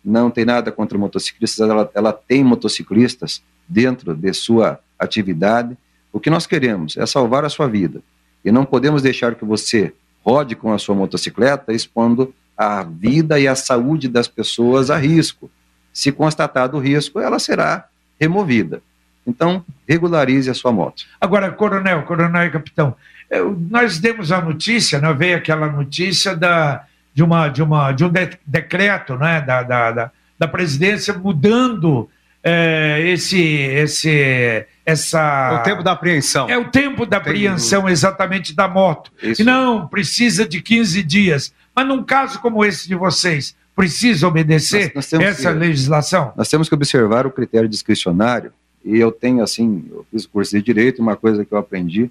[0.05, 5.77] não tem nada contra motociclistas, ela, ela tem motociclistas dentro de sua atividade.
[6.13, 8.01] O que nós queremos é salvar a sua vida.
[8.45, 9.93] E não podemos deixar que você
[10.25, 15.51] rode com a sua motocicleta expondo a vida e a saúde das pessoas a risco.
[15.93, 17.87] Se constatado o risco, ela será
[18.21, 18.83] removida.
[19.27, 21.05] Então, regularize a sua moto.
[21.21, 22.97] Agora, coronel, coronel e capitão,
[23.31, 28.05] eu, nós demos a notícia, né, veio aquela notícia da, de, uma, de, uma, de
[28.05, 32.09] um de, decreto né, da, da, da, da presidência mudando
[32.49, 35.53] é, esse, esse, essa.
[35.53, 36.49] É o tempo da apreensão.
[36.49, 39.13] É o tempo da apreensão, exatamente, da moto.
[39.23, 39.43] Isso.
[39.43, 41.53] E não, precisa de 15 dias.
[41.75, 46.33] Mas num caso como esse de vocês, precisa obedecer nós, nós essa que, legislação?
[46.37, 48.53] Nós temos que observar o critério discricionário.
[48.85, 52.11] E eu tenho, assim, eu fiz curso de direito, uma coisa que eu aprendi,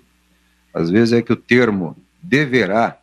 [0.73, 2.97] às vezes, é que o termo deverá,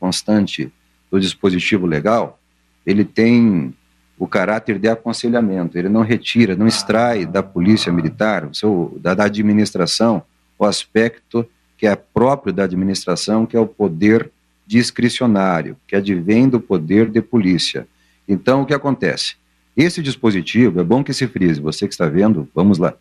[0.00, 0.72] constante
[1.10, 2.40] do dispositivo legal,
[2.84, 3.72] ele tem
[4.18, 9.24] o caráter de aconselhamento, ele não retira, não extrai da polícia militar, seu, da, da
[9.24, 10.22] administração,
[10.58, 11.46] o aspecto
[11.76, 14.30] que é próprio da administração, que é o poder
[14.66, 17.86] discricionário, que advém do poder de polícia.
[18.28, 19.34] Então, o que acontece?
[19.76, 22.94] Esse dispositivo, é bom que se frise, você que está vendo, vamos lá,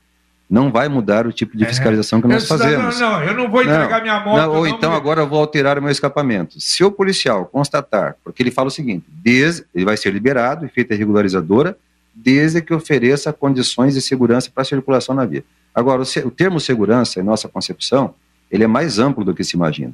[0.51, 1.67] não vai mudar o tipo de é.
[1.67, 2.99] fiscalização que nós fazemos.
[2.99, 4.37] Não, não, eu não vou entregar não, minha moto.
[4.37, 4.97] Não, ou então me...
[4.97, 6.59] agora eu vou alterar o meu escapamento.
[6.59, 10.69] Se o policial constatar, porque ele fala o seguinte, desde, ele vai ser liberado e
[10.69, 11.77] feita regularizadora,
[12.13, 15.45] desde que ofereça condições de segurança para a circulação na via.
[15.73, 18.13] Agora, o, o termo segurança, em nossa concepção,
[18.51, 19.93] ele é mais amplo do que se imagina.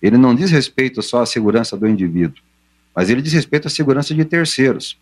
[0.00, 2.42] Ele não diz respeito só à segurança do indivíduo,
[2.96, 4.96] mas ele diz respeito à segurança de terceiros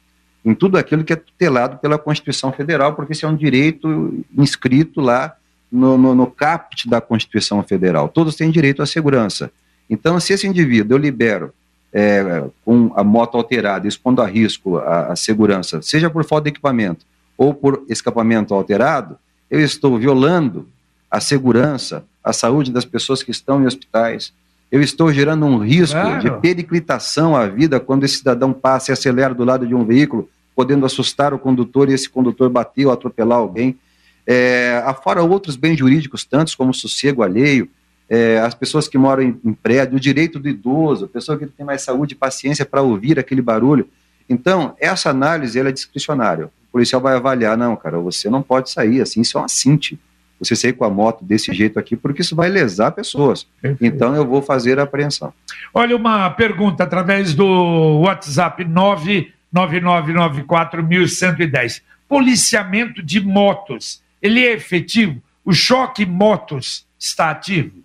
[0.46, 5.00] em tudo aquilo que é tutelado pela Constituição Federal, porque isso é um direito inscrito
[5.00, 5.34] lá
[5.70, 8.08] no, no, no caput da Constituição Federal.
[8.08, 9.50] Todos têm direito à segurança.
[9.90, 11.52] Então, se esse indivíduo eu libero
[11.92, 16.50] é, com a moto alterada, expondo a risco a, a segurança, seja por falta de
[16.50, 17.04] equipamento
[17.36, 19.18] ou por escapamento alterado,
[19.50, 20.68] eu estou violando
[21.10, 24.32] a segurança, a saúde das pessoas que estão em hospitais.
[24.70, 26.20] Eu estou gerando um risco claro.
[26.20, 30.28] de periclitação à vida quando esse cidadão passa e acelera do lado de um veículo
[30.56, 33.78] podendo assustar o condutor e esse condutor bater ou atropelar alguém.
[34.26, 37.68] É, afora outros bens jurídicos, tantos como sossego alheio,
[38.08, 41.46] é, as pessoas que moram em, em, prédio, o direito do idoso, a pessoa que
[41.46, 43.86] tem mais saúde e paciência para ouvir aquele barulho.
[44.28, 46.46] Então, essa análise ela é discricionária.
[46.46, 49.98] O policial vai avaliar, não, cara, você não pode sair assim, isso é um assinte.
[50.38, 53.46] Você sair com a moto desse jeito aqui, porque isso vai lesar pessoas.
[53.60, 53.94] Perfeito.
[53.94, 55.32] Então, eu vou fazer a apreensão.
[55.72, 61.82] Olha, uma pergunta através do WhatsApp 9 9994.110.
[62.08, 65.22] Policiamento de motos, ele é efetivo?
[65.44, 67.84] O choque motos está ativo?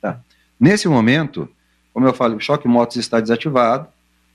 [0.00, 0.20] Tá.
[0.58, 1.48] Nesse momento,
[1.92, 3.86] como eu falo, o choque motos está desativado,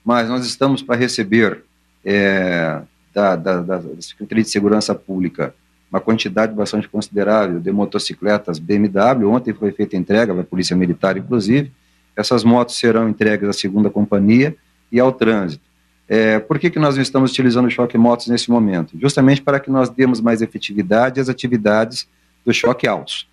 [0.04, 1.64] mas nós estamos para receber
[2.04, 2.82] é,
[3.14, 5.56] da, da, da Secretaria de Segurança Pública
[5.90, 9.30] uma quantidade bastante considerável de motocicletas BMW.
[9.30, 11.72] Ontem foi feita entrega para a Polícia Militar, inclusive.
[12.16, 14.56] Essas motos serão entregues à segunda companhia
[14.92, 15.64] e ao trânsito.
[16.08, 18.98] É, por que, que nós não estamos utilizando o choque motos nesse momento?
[19.00, 22.08] Justamente para que nós demos mais efetividade às atividades
[22.46, 23.28] do choque altos.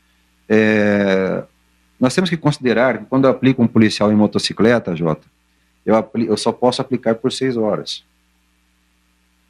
[0.49, 1.45] É,
[2.01, 5.27] nós temos que considerar que quando eu aplico um policial em motocicleta, Jota,
[5.85, 8.05] eu, eu só posso aplicar por seis horas.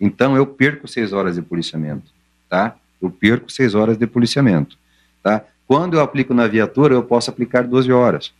[0.01, 2.11] Então eu perco seis horas de policiamento,
[2.49, 2.75] tá?
[3.01, 4.77] Eu perco seis horas de policiamento,
[5.23, 5.45] tá?
[5.67, 8.35] Quando eu aplico na viatura, eu posso aplicar 12 horas.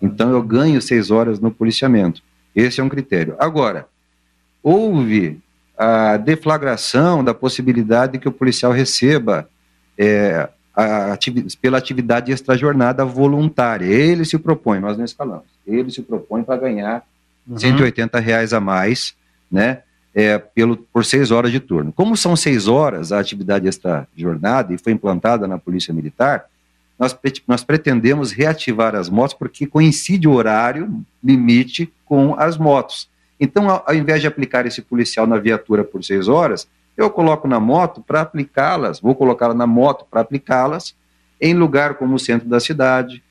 [0.00, 2.22] Então eu ganho seis horas no policiamento.
[2.54, 3.36] Esse é um critério.
[3.38, 3.86] Agora,
[4.62, 5.40] houve
[5.76, 9.48] a deflagração da possibilidade de que o policial receba
[9.96, 11.18] é, a
[11.60, 13.84] pela atividade extrajornada voluntária.
[13.84, 17.04] Ele se propõe, nós não escalamos, ele se propõe para ganhar
[17.48, 17.58] uhum.
[17.58, 19.14] 180 reais a mais,
[19.50, 19.82] né,
[20.14, 21.92] é, pelo, por seis horas de turno.
[21.92, 26.46] Como são seis horas a atividade extrajornada e foi implantada na Polícia Militar,
[26.98, 33.08] nós, nós pretendemos reativar as motos porque coincide o horário limite com as motos.
[33.38, 36.66] Então, ao, invés de aplicar esse policial na viatura por seis horas,
[36.96, 40.96] eu coloco na moto para aplicá-las, vou colocá-la na moto para aplicá-las
[41.40, 43.22] em lugar como o centro da cidade,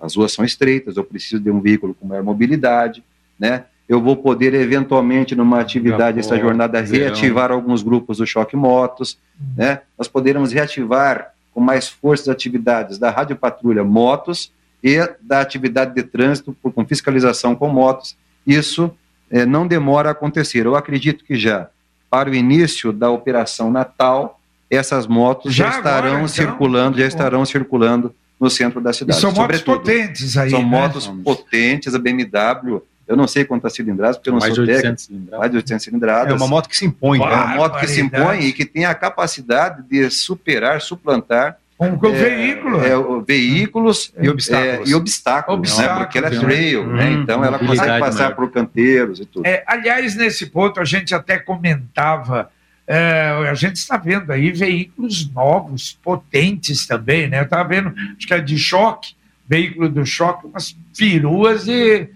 [0.00, 3.02] as ruas são estreitas, eu preciso de um veículo com maior mobilidade,
[3.38, 3.64] né?
[3.88, 9.18] Eu vou poder, eventualmente, numa atividade, essa jornada, reativar alguns grupos do choque motos,
[9.56, 9.80] né?
[9.96, 16.02] Nós poderemos reativar com mais forças atividades da Rádio Patrulha Motos e da atividade de
[16.02, 18.16] trânsito por, com fiscalização com motos.
[18.46, 18.90] Isso
[19.30, 20.66] é, não demora a acontecer.
[20.66, 21.68] Eu acredito que já
[22.10, 26.28] para o início da Operação Natal, essas motos já, já estarão agora, então?
[26.28, 29.18] circulando, já estarão circulando no centro da cidade.
[29.18, 30.50] E são motos potentes aí.
[30.50, 30.66] São né?
[30.66, 32.80] motos potentes, a BMW.
[33.06, 35.00] Eu não sei quantas cilindradas, porque eu não mais sou técnico.
[35.00, 35.38] Cilindradas.
[35.40, 36.32] Mais de 800 cilindradas.
[36.32, 37.18] É uma moto que se impõe.
[37.18, 42.06] É uma moto que se impõe e que tem a capacidade de superar, suplantar um
[42.06, 42.80] é, veículo.
[42.80, 44.88] É, veículos e obstáculos.
[44.88, 45.88] É, e obstáculos, né?
[45.94, 47.04] porque ela é trail, né?
[47.04, 48.34] Hum, então ela consegue passar maior.
[48.34, 49.46] por canteiros e tudo.
[49.46, 52.50] É, aliás, nesse ponto a gente até comentava,
[52.84, 57.38] é, a gente está vendo aí veículos novos, potentes também, né?
[57.38, 59.14] Eu estava vendo, acho que é de choque,
[59.46, 62.08] veículo do choque, umas peruas e...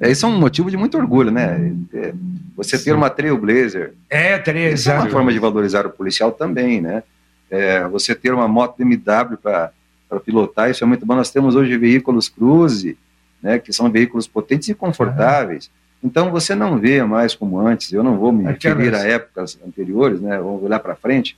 [0.00, 1.72] É, isso é um motivo de muito orgulho, né?
[2.56, 3.92] Você ter uma Trailblazer.
[4.08, 4.86] É, três.
[4.86, 7.02] É uma forma de valorizar o policial também, né?
[7.52, 9.70] É, você ter uma moto BMW para
[10.24, 11.14] pilotar, isso é muito bom.
[11.14, 12.96] Nós temos hoje veículos cruze,
[13.42, 15.70] né, que são veículos potentes e confortáveis.
[16.02, 20.18] Então você não vê mais como antes, eu não vou me referir a épocas anteriores,
[20.18, 21.36] né, vou olhar para frente,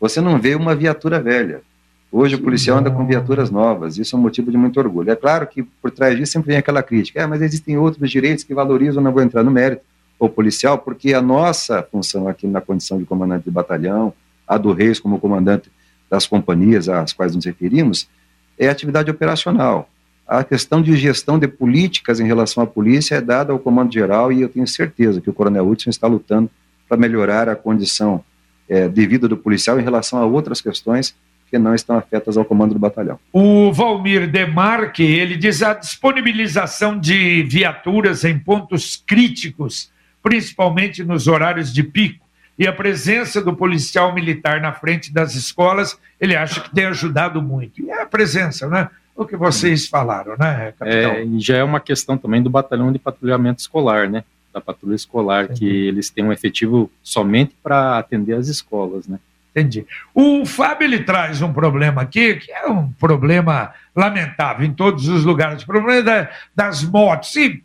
[0.00, 1.62] você não vê uma viatura velha.
[2.10, 5.10] Hoje o policial anda com viaturas novas, isso é um motivo de muito orgulho.
[5.10, 8.42] É claro que por trás disso sempre vem aquela crítica, é, mas existem outros direitos
[8.42, 9.82] que valorizam, não vou entrar no mérito,
[10.18, 14.12] o policial, porque a nossa função aqui na condição de comandante de batalhão,
[14.46, 15.70] a do Reis como comandante
[16.10, 18.08] das companhias às quais nos referimos,
[18.58, 19.88] é atividade operacional.
[20.26, 24.32] A questão de gestão de políticas em relação à polícia é dada ao comando geral
[24.32, 26.50] e eu tenho certeza que o coronel Hudson está lutando
[26.88, 28.24] para melhorar a condição
[28.68, 31.14] é, de vida do policial em relação a outras questões
[31.50, 33.18] que não estão afetas ao comando do batalhão.
[33.32, 39.90] O Valmir Demarque, ele diz a disponibilização de viaturas em pontos críticos,
[40.22, 42.23] principalmente nos horários de pico,
[42.58, 47.42] e a presença do policial militar na frente das escolas, ele acha que tem ajudado
[47.42, 47.82] muito.
[47.82, 48.88] E é a presença, né?
[49.16, 51.12] O que vocês falaram, né, capitão?
[51.12, 54.24] É, e já é uma questão também do batalhão de patrulhamento escolar, né?
[54.52, 55.60] Da patrulha escolar, Entendi.
[55.60, 59.18] que eles têm um efetivo somente para atender as escolas, né?
[59.50, 59.86] Entendi.
[60.12, 65.24] O Fábio ele traz um problema aqui, que é um problema lamentável em todos os
[65.24, 67.36] lugares, o problema da, das motos.
[67.36, 67.62] E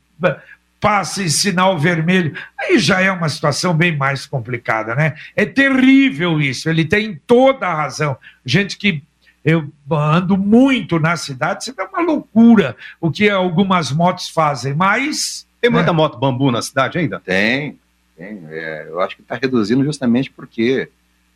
[0.80, 2.36] passa em sinal vermelho.
[2.58, 5.16] Aí já é uma situação bem mais complicada, né?
[5.36, 8.18] É terrível isso, ele tem toda a razão.
[8.46, 9.04] Gente que
[9.44, 15.48] eu ando muito na cidade, você vê uma loucura o que algumas motos fazem, mas.
[15.62, 15.98] Tem muita né?
[15.98, 17.20] moto bambu na cidade ainda?
[17.20, 17.78] Tem,
[18.18, 18.42] tem.
[18.50, 20.90] É, eu acho que está reduzindo justamente porque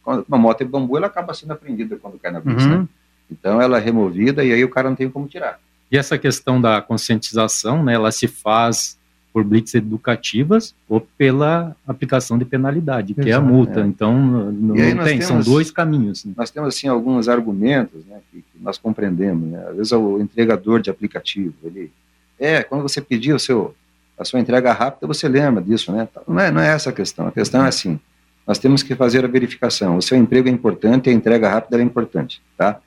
[0.04, 2.82] quando uma moto é bambu, ela acaba sendo apreendida quando cai na pista, uhum.
[2.82, 2.88] né?
[3.32, 5.60] Então ela é removida e aí o cara não tem como tirar.
[5.90, 8.98] E essa questão da conscientização, né, ela se faz
[9.34, 13.82] por blitz educativas ou pela aplicação de penalidade, que é a multa.
[13.82, 13.84] É.
[13.84, 16.24] Então, não, tem, temos, são dois caminhos.
[16.38, 19.50] Nós temos, assim, alguns argumentos né, que, que, nós compreendemos.
[19.50, 19.66] Né?
[19.68, 21.92] Às vezes, o entregador de aplicativo, ele...
[22.40, 23.74] É, quando você pedir o seu,
[24.18, 26.08] a sua entrega rápida, você lembra disso, né?
[26.28, 27.28] Não é, não é essa a questão.
[27.28, 28.00] A questão é assim,
[28.46, 29.98] nós temos que fazer a verificação.
[29.98, 32.80] O seu emprego é importante, a entrega rápida é importante, tá?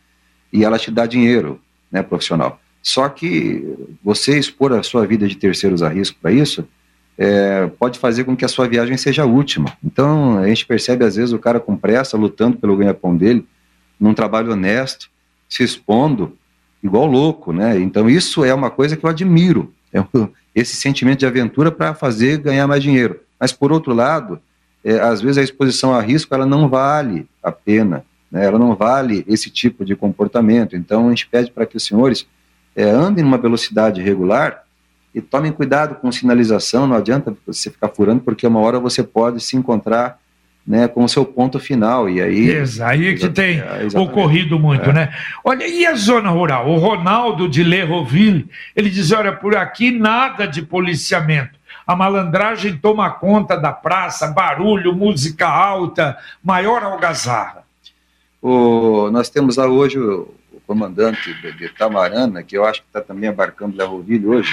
[0.52, 2.61] E ela te dá dinheiro, né, profissional.
[2.87, 3.66] Só que
[4.01, 6.64] você expor a sua vida de terceiros a risco para isso
[7.18, 9.77] é, pode fazer com que a sua viagem seja a última.
[9.85, 13.44] Então, a gente percebe às vezes o cara com pressa, lutando pelo ganha-pão dele,
[13.99, 15.11] num trabalho honesto,
[15.49, 16.38] se expondo,
[16.81, 17.77] igual louco, né?
[17.77, 19.99] Então, isso é uma coisa que eu admiro, é
[20.55, 23.18] esse sentimento de aventura para fazer ganhar mais dinheiro.
[23.40, 24.40] Mas, por outro lado,
[24.85, 28.44] é, às vezes a exposição a risco ela não vale a pena, né?
[28.44, 30.77] ela não vale esse tipo de comportamento.
[30.77, 32.29] Então, a gente pede para que os senhores
[32.77, 34.62] é, andem numa velocidade regular
[35.15, 39.43] e tomem cuidado com sinalização, não adianta você ficar furando, porque uma hora você pode
[39.43, 40.19] se encontrar
[40.67, 42.61] né, com o seu ponto final, e aí...
[42.62, 44.93] Isso, aí é que tem é, ocorrido muito, é.
[44.93, 45.15] né?
[45.45, 46.69] Olha, e a zona rural?
[46.69, 53.09] O Ronaldo de Lerroville, ele diz, olha, por aqui nada de policiamento, a malandragem toma
[53.11, 57.62] conta da praça, barulho, música alta, maior algazarra.
[58.43, 59.99] O, nós temos lá hoje
[60.66, 64.52] comandante de, de Tamarana, que eu acho que está também abarcando Lerroville hoje.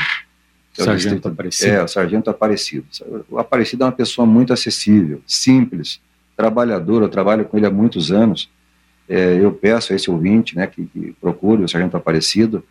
[0.77, 1.71] É o sargento distrito, Aparecido.
[1.71, 2.85] É, o Sargento Aparecido.
[3.29, 5.99] O Aparecido é uma pessoa muito acessível, simples,
[6.35, 8.49] trabalhador, eu trabalho com ele há muitos anos.
[9.07, 12.63] É, eu peço a esse ouvinte né, que, que procure o Sargento Aparecido,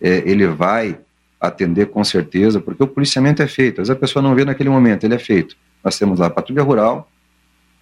[0.00, 0.98] é, ele vai
[1.40, 4.70] atender com certeza, porque o policiamento é feito, às vezes a pessoa não vê naquele
[4.70, 5.56] momento, ele é feito.
[5.84, 7.08] Nós temos lá a Patrulha Rural,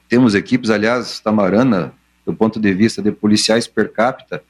[0.09, 1.93] temos equipes, aliás, Tamarana,
[2.27, 4.43] do ponto de vista de policiais per capita,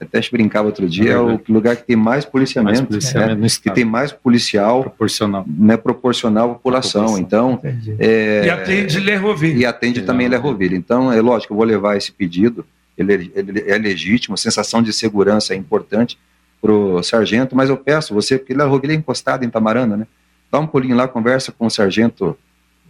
[0.00, 3.48] até brincava outro dia, é, é, o lugar que tem mais policiamento, mais policiamento né,
[3.62, 7.16] que tem mais policial proporcional, né, proporcional à população.
[7.16, 7.22] população.
[7.22, 7.60] Então,
[7.98, 9.60] é, e atende Lerroville.
[9.60, 10.74] E atende também Lerroville.
[10.74, 12.64] Então, é lógico, eu vou levar esse pedido,
[12.96, 16.18] ele, ele é legítimo, a sensação de segurança é importante
[16.62, 20.06] para o sargento, mas eu peço você, porque Lerroville é encostado em Tamarana, né?
[20.50, 22.36] Dá um pulinho lá, conversa com o sargento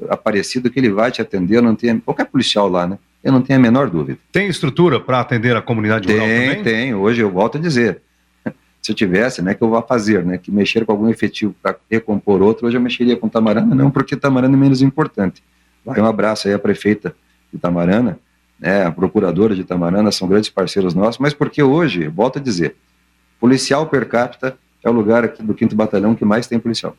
[0.09, 2.99] Aparecido, que ele vai te atender, não tem qualquer policial lá, né?
[3.23, 4.19] Eu não tenho a menor dúvida.
[4.33, 6.55] Tem estrutura para atender a comunidade tem, rural também?
[6.55, 6.95] Tem, tem.
[6.95, 8.01] Hoje eu volto a dizer.
[8.81, 11.77] Se eu tivesse, né, que eu vou fazer, né, que mexer com algum efetivo para
[11.91, 15.43] recompor outro, hoje eu mexeria com Tamarana, não porque Tamarana é menos importante.
[15.85, 17.15] Vai um abraço aí à prefeita
[17.53, 18.19] de Tamarana,
[18.59, 22.75] né, a procuradora de Tamarana, são grandes parceiros nossos, mas porque hoje, volto a dizer,
[23.39, 26.97] policial per capita é o lugar aqui do 5 Batalhão que mais tem policial.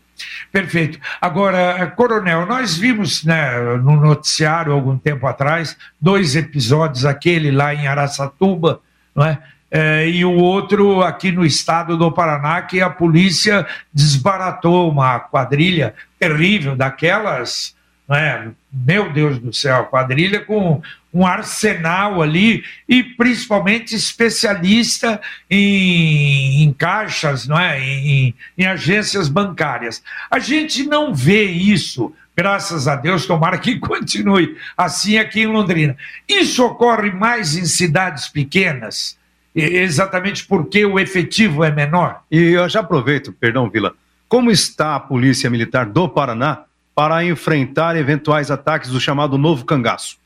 [0.52, 1.00] Perfeito.
[1.20, 7.88] Agora, Coronel, nós vimos né, no noticiário algum tempo atrás dois episódios, aquele lá em
[7.88, 8.82] Araçatuba,
[9.16, 9.40] não é?
[9.74, 15.94] É, e o outro aqui no estado do Paraná, que a polícia desbaratou uma quadrilha
[16.20, 17.74] terrível daquelas
[18.12, 18.52] né?
[18.70, 20.82] Meu Deus do céu, quadrilha com
[21.14, 27.80] um arsenal ali e principalmente especialista em, em caixas, não é?
[27.80, 30.02] Em, em, agências bancárias.
[30.30, 35.98] A gente não vê isso, graças a Deus, tomara que continue assim aqui em Londrina.
[36.28, 39.18] Isso ocorre mais em cidades pequenas,
[39.54, 42.22] exatamente porque o efetivo é menor.
[42.32, 43.94] E eu já aproveito, perdão, Vila,
[44.30, 46.66] como está a Polícia Militar do Paraná?
[46.94, 50.21] para enfrentar eventuais ataques do chamado novo cangaço?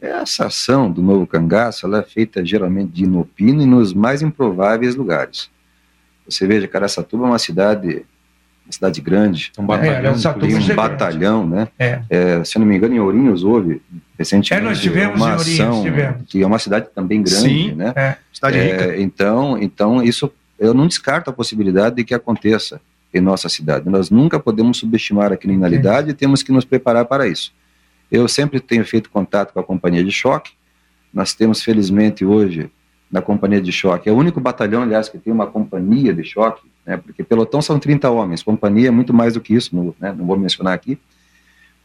[0.00, 4.96] Essa ação do novo cangaço ela é feita geralmente de inopino e nos mais improváveis
[4.96, 5.50] lugares.
[6.28, 8.04] Você veja, Caraçatuba é uma cidade,
[8.64, 11.68] uma cidade grande, um batalhão, é, tem um batalhão, né?
[11.78, 12.02] É.
[12.08, 13.82] É, se eu não me engano, em Ourinhos houve
[14.18, 16.22] recentemente é, nós tivemos uma ação, tivemos.
[16.26, 17.92] que é uma cidade também grande, Sim, né?
[17.94, 18.96] É, cidade rica.
[19.00, 22.80] Então, então isso eu não descarto a possibilidade de que aconteça
[23.12, 23.88] em nossa cidade.
[23.88, 27.52] Nós nunca podemos subestimar a criminalidade e temos que nos preparar para isso.
[28.12, 30.52] Eu sempre tenho feito contato com a companhia de choque.
[31.14, 32.70] Nós temos, felizmente, hoje,
[33.10, 36.62] na companhia de choque, é o único batalhão, aliás, que tem uma companhia de choque,
[36.84, 40.14] né, porque pelotão são 30 homens, companhia é muito mais do que isso, não, né,
[40.16, 40.98] não vou mencionar aqui,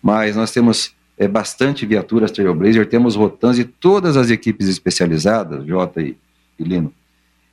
[0.01, 6.01] mas nós temos é, bastante viaturas Trailblazer, temos rotans e todas as equipes especializadas, Jota
[6.01, 6.15] e,
[6.57, 6.93] e Lino,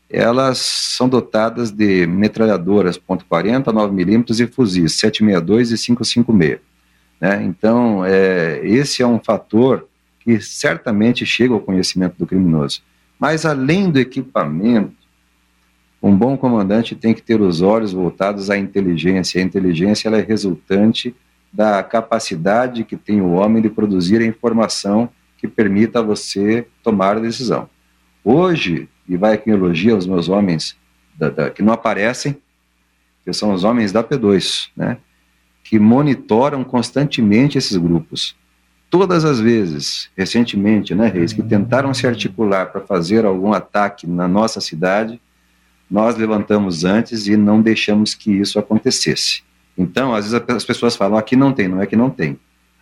[0.08, 6.73] elas são dotadas de metralhadoras .40, 9mm e fuzis 762 e 556.
[7.24, 7.42] Né?
[7.42, 9.88] Então, é, esse é um fator
[10.20, 12.82] que certamente chega ao conhecimento do criminoso.
[13.18, 14.92] Mas, além do equipamento,
[16.02, 19.40] um bom comandante tem que ter os olhos voltados à inteligência.
[19.40, 21.16] A inteligência ela é resultante
[21.50, 25.08] da capacidade que tem o homem de produzir a informação
[25.38, 27.70] que permita a você tomar a decisão.
[28.22, 30.76] Hoje, e vai aqui em elogio aos meus homens
[31.16, 32.36] da, da, que não aparecem,
[33.24, 34.98] que são os homens da P2, né,
[35.64, 38.36] que monitoram constantemente esses grupos.
[38.90, 44.28] Todas as vezes, recentemente, né, Reis, que tentaram se articular para fazer algum ataque na
[44.28, 45.20] nossa cidade,
[45.90, 49.42] nós levantamos antes e não deixamos que isso acontecesse.
[49.76, 52.38] Então, às vezes as pessoas falam, aqui não tem, não é que não tem,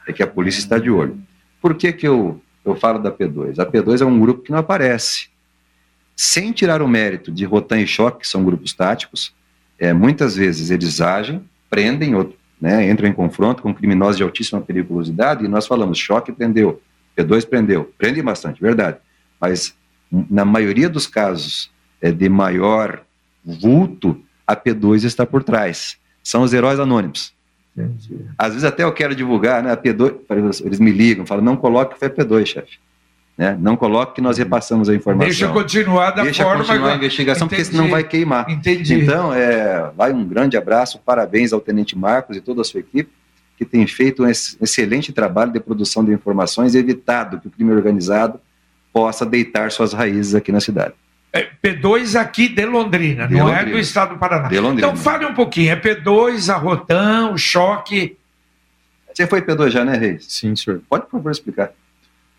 [0.07, 1.19] é que a polícia está de olho.
[1.61, 3.59] Por que, que eu, eu falo da P2?
[3.59, 5.33] A P2 é um grupo que não aparece
[6.15, 9.35] sem tirar o mérito de Rotan e Choque, que são grupos táticos,
[9.79, 14.61] é, muitas vezes eles agem, prendem, outro, né, entram em confronto com criminosos de altíssima
[14.61, 16.81] periculosidade, e nós falamos, Choque prendeu,
[17.19, 18.99] P2 prendeu, prende bastante, verdade,
[19.41, 19.75] mas
[20.31, 23.03] na maioria dos casos é, de maior
[23.45, 25.97] vulto, a P2 está por trás.
[26.23, 27.35] São os heróis anônimos.
[27.77, 28.27] Entendi.
[28.39, 31.95] Às vezes até eu quero divulgar, né, a P2, eles me ligam, falam, não coloque
[31.95, 32.79] que foi P2, chefe.
[33.37, 33.57] Né?
[33.59, 35.27] Não coloque que nós repassamos a informação.
[35.29, 36.65] Deixa continuar da Deixa forma.
[36.65, 37.63] continuar a investigação, Entendi.
[37.63, 38.49] porque senão vai queimar.
[38.51, 38.95] Entendi.
[38.95, 43.11] Então, é, vai um grande abraço, parabéns ao Tenente Marcos e toda a sua equipe,
[43.57, 48.39] que tem feito um excelente trabalho de produção de informações, evitado que o crime organizado
[48.93, 50.93] possa deitar suas raízes aqui na cidade.
[51.33, 53.71] É P2 aqui de Londrina, de não Londrina.
[53.71, 54.49] é do estado do Paraná.
[54.49, 54.89] De Londrina.
[54.89, 58.19] Então fale um pouquinho, é P2, a Rotan, o choque.
[59.15, 60.27] Você foi P2 já, né, Reis?
[60.29, 60.83] Sim, senhor.
[60.89, 61.71] Pode, por favor, explicar.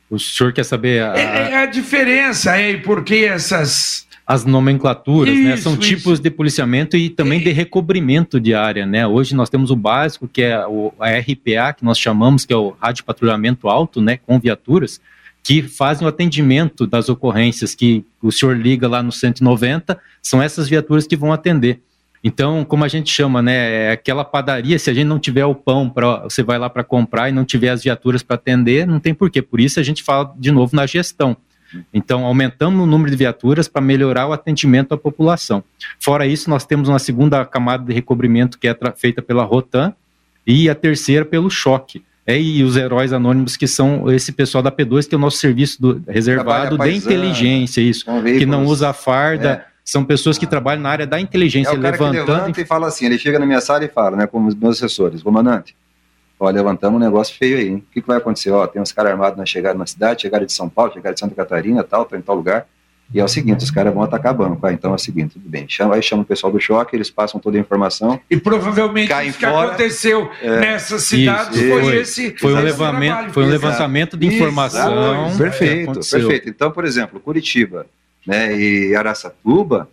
[0.10, 5.34] O senhor quer saber a, é, é a diferença, é, por que essas as nomenclaturas,
[5.34, 5.58] isso, né?
[5.58, 5.82] São isso.
[5.82, 9.06] tipos de policiamento e também de recobrimento de área, né?
[9.06, 12.56] Hoje nós temos o básico, que é o, a RPA, que nós chamamos, que é
[12.56, 14.18] o rádio patrulhamento alto, né?
[14.26, 15.02] Com viaturas,
[15.44, 20.70] que fazem o atendimento das ocorrências que o senhor liga lá no 190, são essas
[20.70, 21.82] viaturas que vão atender.
[22.24, 25.54] Então, como a gente chama, né, é aquela padaria, se a gente não tiver o
[25.54, 29.00] pão para você vai lá para comprar e não tiver as viaturas para atender, não
[29.00, 29.42] tem porquê.
[29.42, 31.36] Por isso a gente fala de novo na gestão.
[31.94, 35.64] Então, aumentamos o número de viaturas para melhorar o atendimento à população.
[36.00, 39.94] Fora isso, nós temos uma segunda camada de recobrimento que é feita pela Rotan
[40.46, 42.04] e a terceira pelo choque.
[42.26, 45.38] É, e os heróis anônimos que são esse pessoal da P2, que é o nosso
[45.38, 50.82] serviço do, reservado de inteligência, isso, que não usa farda, é são pessoas que trabalham
[50.82, 52.26] na área da inteligência, é o cara levantando.
[52.26, 54.56] Que levanta e fala assim: ele chega na minha sala e fala, né, como os
[54.56, 55.76] meus assessores, comandante,
[56.40, 57.76] Ó, levantamos um negócio feio aí, hein?
[57.76, 58.52] O que, que vai acontecer?
[58.52, 61.20] Ó, tem uns caras armados na chegada na cidade, chegaram de São Paulo, chegaram de
[61.20, 62.66] Santa Catarina, tal, estão em tal lugar.
[63.14, 64.66] E é o seguinte, os caras vão atacar banco.
[64.66, 65.66] Ah, então é o seguinte, tudo bem.
[65.70, 68.20] Chama, aí chama o pessoal do choque, eles passam toda a informação.
[68.30, 69.68] E provavelmente Caem isso que fora.
[69.68, 70.60] aconteceu É.
[70.60, 72.36] nessas cidades Isso, foi, esse.
[72.38, 75.32] Foi um, levantamento, foi um levantamento de Isso, informação.
[75.32, 76.50] que Perfeito, perfeito.
[76.50, 77.86] Então, por exemplo, Curitiba
[78.26, 79.90] né, e Araçatuba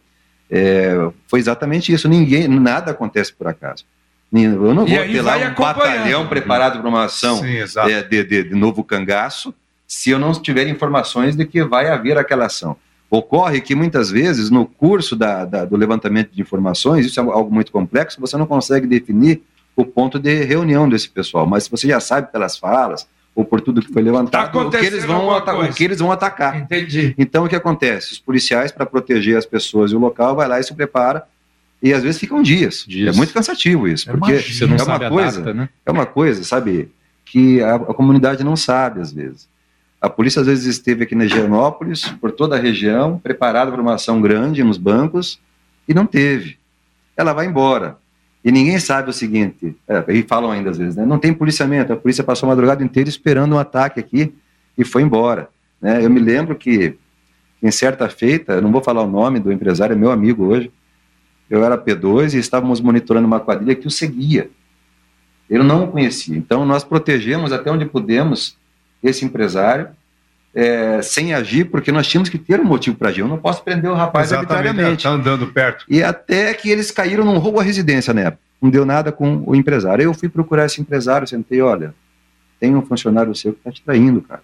[0.50, 0.94] é,
[1.28, 2.08] foi exatamente isso.
[2.08, 3.84] Ninguém, nada acontece por acaso.
[4.32, 5.54] Eu não vou ter lá um
[5.88, 7.58] batalhão preparado para uma ação Sim,
[7.90, 9.52] é, de, de- de novo cangaço
[9.88, 12.76] se eu não tiver informações de que vai haver aquela ação.
[13.10, 17.52] Ocorre que muitas vezes no curso da- da- do levantamento de informações, isso é algo
[17.52, 19.42] muito complexo, você não consegue definir
[19.74, 23.80] o ponto de reunião desse pessoal, mas você já sabe pelas falas ou por tudo
[23.80, 26.56] que foi levantado o que eles vão, o que eles vão atacar.
[26.56, 27.14] Entendi.
[27.16, 28.12] Então o que acontece?
[28.12, 31.24] Os policiais, para proteger as pessoas e o local, vai lá e se prepara
[31.82, 32.84] e às vezes ficam dias.
[32.86, 33.14] Dias.
[33.14, 34.38] É muito cansativo isso, Eu porque.
[34.38, 35.68] Você não é sabe uma a coisa, data, né?
[35.84, 36.90] é uma coisa, sabe,
[37.24, 39.48] que a, a comunidade não sabe às vezes.
[40.00, 43.94] A polícia às vezes esteve aqui na Higienópolis, por toda a região, preparada para uma
[43.94, 45.38] ação grande nos bancos,
[45.86, 46.58] e não teve.
[47.16, 47.98] Ela vai embora.
[48.44, 51.92] E ninguém sabe o seguinte, é, e falam ainda às vezes, né, não tem policiamento,
[51.92, 54.32] a polícia passou a madrugada inteira esperando um ataque aqui
[54.78, 55.48] e foi embora.
[55.80, 56.04] né?
[56.04, 56.96] Eu me lembro que,
[57.62, 60.72] em certa feita, eu não vou falar o nome do empresário, é meu amigo hoje,
[61.50, 64.48] eu era P2 e estávamos monitorando uma quadrilha que o seguia.
[65.48, 66.36] Eu não o conhecia.
[66.36, 68.56] Então, nós protegemos até onde pudemos
[69.02, 69.88] esse empresário,
[70.54, 73.20] é, sem agir, porque nós tínhamos que ter um motivo para agir.
[73.20, 74.98] Eu não posso prender o rapaz arbitrariamente.
[74.98, 75.84] Está andando perto.
[75.88, 78.42] E até que eles caíram num roubo à residência na época.
[78.60, 80.02] Não deu nada com o empresário.
[80.02, 81.94] Eu fui procurar esse empresário, sentei, olha,
[82.58, 84.42] tem um funcionário seu que está te traindo, cara.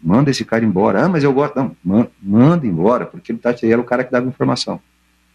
[0.00, 1.04] Manda esse cara embora.
[1.04, 1.56] Ah, mas eu gosto.
[1.56, 4.80] Não, man- manda embora, porque ele, tá, ele era o cara que dava informação,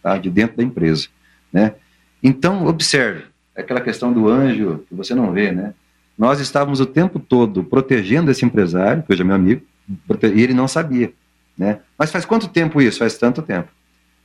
[0.02, 0.16] tá?
[0.16, 1.08] De dentro da empresa,
[1.52, 1.74] né?
[2.22, 3.24] Então, observe,
[3.54, 5.74] é aquela questão do anjo que você não vê, né?
[6.16, 10.54] Nós estávamos o tempo todo protegendo esse empresário, que hoje é meu amigo, e ele
[10.54, 11.12] não sabia,
[11.56, 11.80] né?
[11.98, 12.98] Mas faz quanto tempo isso?
[12.98, 13.68] Faz tanto tempo,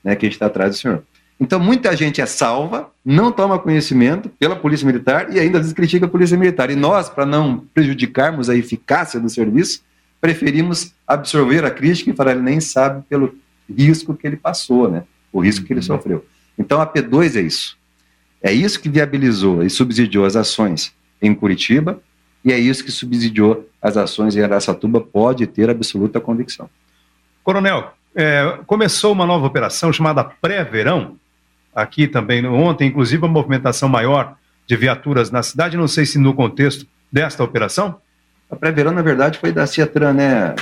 [0.04, 0.16] né?
[0.16, 1.04] Que a gente está atrás do senhor.
[1.40, 5.74] Então, muita gente é salva, não toma conhecimento pela Polícia Militar e ainda às vezes
[5.74, 6.72] critica a Polícia Militar.
[6.72, 9.82] E nós, para não prejudicarmos a eficácia do serviço,
[10.20, 13.36] preferimos absorver a crítica e falar, ele nem sabe pelo
[13.70, 15.04] risco que ele passou, né?
[15.32, 16.26] O risco que ele sofreu.
[16.58, 17.78] Então, a P2 é isso.
[18.42, 20.92] É isso que viabilizou e subsidiou as ações
[21.22, 22.02] em Curitiba
[22.44, 26.70] e é isso que subsidiou as ações em Araçatuba, pode ter absoluta convicção.
[27.44, 31.18] Coronel, é, começou uma nova operação chamada Pré-Verão,
[31.74, 34.36] aqui também, ontem, inclusive, uma movimentação maior
[34.66, 38.02] de viaturas na cidade, não sei se no contexto desta operação.
[38.50, 40.56] A pré-verão, na verdade, foi da Ciatran, né?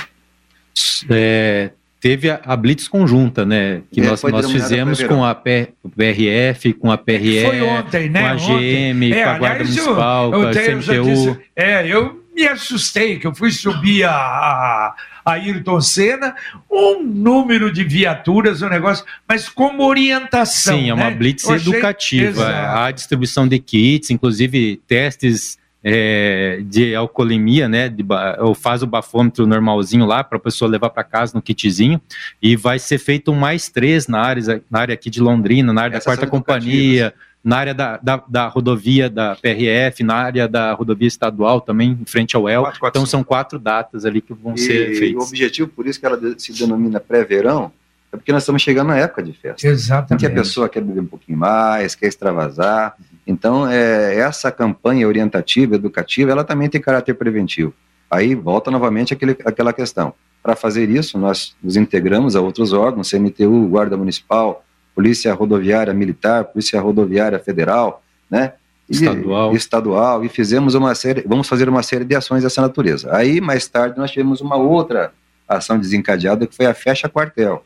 [1.08, 1.70] É,
[2.00, 3.82] teve a, a Blitz conjunta, né?
[3.90, 8.20] Que É, nós, nós fizemos com a P- PRF, com a PRE, Foi ontem, né?
[8.22, 8.34] com a.
[8.34, 11.04] GM, É, com a Guarda aliás, eu- Municipal, eu com a tenho- CMTU.
[11.04, 14.94] disse- é, eu me assustei que eu fui subir a, a,
[15.24, 16.34] a Ayrton Senna,
[16.70, 20.78] um número de viaturas, um negócio, mas como orientação.
[20.78, 21.16] Sim, é uma né?
[21.16, 22.28] blitz achei- educativa.
[22.42, 22.78] Exato.
[22.78, 27.88] A distribuição de kits, inclusive testes é, de alcoolemia, né?
[27.88, 28.04] De,
[28.40, 32.00] ou faz o bafômetro normalzinho lá para a pessoa levar para casa no kitzinho.
[32.42, 35.96] E vai ser feito mais três na área, na área aqui de Londrina, na área
[35.96, 37.14] Essas da quarta companhia,
[37.44, 42.04] na área da, da, da rodovia da PRF, na área da rodovia estadual também, em
[42.04, 42.62] frente ao El.
[42.62, 43.10] Quatro, quatro, Então cinco.
[43.10, 45.28] são quatro datas ali que vão ser E o feitas.
[45.28, 47.70] objetivo, por isso que ela se denomina pré-verão,
[48.12, 49.54] é porque nós estamos chegando na época de festa.
[49.54, 50.28] Em que a Exatamente.
[50.34, 52.96] pessoa quer beber um pouquinho mais, quer extravasar.
[53.26, 57.74] Então, é, essa campanha orientativa, educativa, ela também tem caráter preventivo.
[58.10, 60.12] Aí volta novamente aquele, aquela questão.
[60.42, 64.64] Para fazer isso, nós nos integramos a outros órgãos, CMTU, Guarda Municipal,
[64.94, 68.52] Polícia Rodoviária Militar, Polícia Rodoviária Federal, né?
[68.88, 69.56] E- Estadual.
[69.56, 73.08] estadual e fizemos uma série, vamos fazer uma série de ações dessa natureza.
[73.12, 75.12] Aí mais tarde nós tivemos uma outra
[75.48, 77.64] ação desencadeada que foi a Fecha Quartel,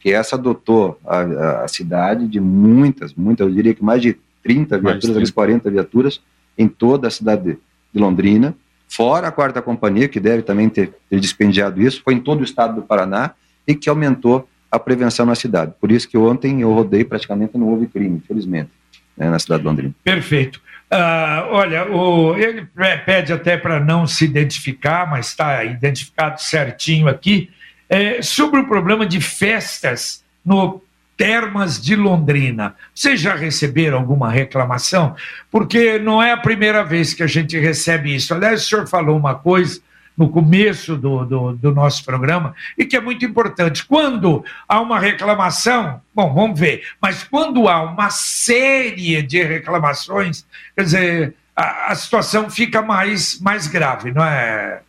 [0.00, 4.16] que essa adotou a, a- a cidade de muitas, muitas, eu diria que mais de
[4.46, 5.12] 30 Mais de viaturas, 30.
[5.14, 6.20] talvez 40 viaturas
[6.58, 7.58] em toda a cidade de,
[7.94, 8.54] Londrina,
[8.88, 12.44] fora a quarta companhia, que deve também ter, ter dispendiado isso, foi em todo o
[12.44, 13.32] estado do Paraná
[13.66, 15.72] e que aumentou a prevenção na cidade.
[15.80, 18.70] Por isso que ontem eu rodei praticamente não houve crime, infelizmente,
[19.16, 19.94] né, na cidade de Londrina.
[20.04, 20.60] Perfeito.
[20.90, 27.08] Ah, olha, o- ele pe- pede até para não se identificar, mas está identificado certinho
[27.08, 27.50] aqui,
[27.88, 30.80] é, sobre o problema de festas no
[31.16, 32.74] Termas de Londrina.
[32.94, 35.16] Vocês já receberam alguma reclamação?
[35.50, 38.34] Porque não é a primeira vez que a gente recebe isso.
[38.34, 39.80] Aliás, o senhor falou uma coisa
[40.16, 43.84] no começo do, do, do nosso programa e que é muito importante.
[43.84, 50.82] Quando há uma reclamação, bom, vamos ver, mas quando há uma série de reclamações, quer
[50.82, 54.80] dizer, a, a situação fica mais, mais grave, não é?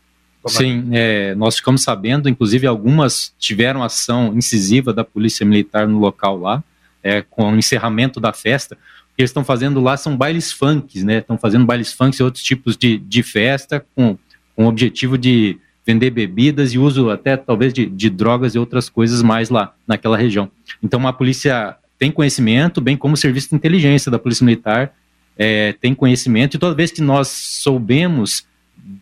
[0.48, 6.40] Sim, é, nós ficamos sabendo, inclusive algumas tiveram ação incisiva da Polícia Militar no local
[6.40, 6.64] lá,
[7.04, 8.76] é, com o encerramento da festa.
[8.76, 11.20] O que eles estão fazendo lá são bailes funk, né?
[11.20, 14.18] Estão fazendo bailes funk e outros tipos de, de festa com,
[14.56, 18.90] com o objetivo de vender bebidas e uso até talvez de, de drogas e outras
[18.90, 20.52] coisas mais lá naquela região.
[20.84, 24.94] Então a polícia tem conhecimento, bem como o serviço de inteligência da Polícia Militar
[25.38, 28.46] é, tem conhecimento, e toda vez que nós soubemos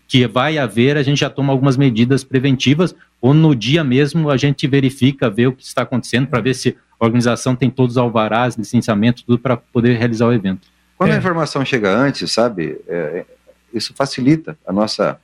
[0.07, 4.37] que vai haver, a gente já toma algumas medidas preventivas, ou no dia mesmo a
[4.37, 7.97] gente verifica, vê o que está acontecendo, para ver se a organização tem todos os
[7.97, 10.67] alvarás, licenciamento, tudo para poder realizar o evento.
[10.97, 11.15] Quando é.
[11.15, 13.25] a informação chega antes, sabe, é,
[13.73, 15.19] isso facilita a nossa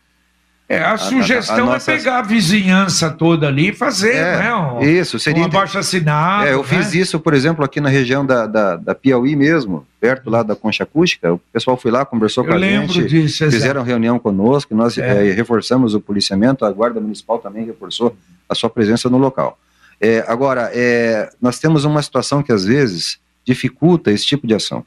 [0.71, 1.91] é, a, a sugestão a, a nossa...
[1.91, 4.55] é pegar a vizinhança toda ali e fazer, é, né?
[4.55, 5.43] Um, isso, seria.
[5.43, 6.47] Um abaixo assinado.
[6.47, 6.63] É, eu né?
[6.63, 10.55] fiz isso, por exemplo, aqui na região da, da, da, Piauí mesmo, perto lá da
[10.55, 11.33] Concha Acústica.
[11.33, 13.03] O pessoal foi lá, conversou eu com a gente.
[13.03, 15.29] Disso, fizeram reunião conosco, nós é.
[15.29, 15.31] é.
[15.33, 18.15] reforçamos o policiamento, a Guarda Municipal também reforçou
[18.47, 19.59] a sua presença no local.
[19.99, 24.85] É, agora, é, nós temos uma situação que às vezes dificulta esse tipo de ação.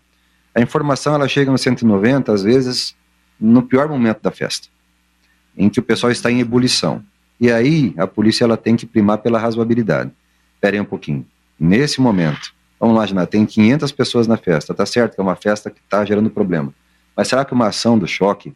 [0.55, 2.95] A informação ela chega no 190, às vezes,
[3.39, 4.69] no pior momento da festa
[5.57, 7.03] em que o pessoal está em ebulição.
[7.41, 10.11] E aí a polícia ela tem que primar pela razoabilidade.
[10.55, 11.27] Esperem um pouquinho.
[11.59, 14.75] Nesse momento, vamos imaginar, tem 500 pessoas na festa.
[14.75, 16.73] Tá certo que é uma festa que está gerando problema.
[17.17, 18.53] Mas será que uma ação do choque,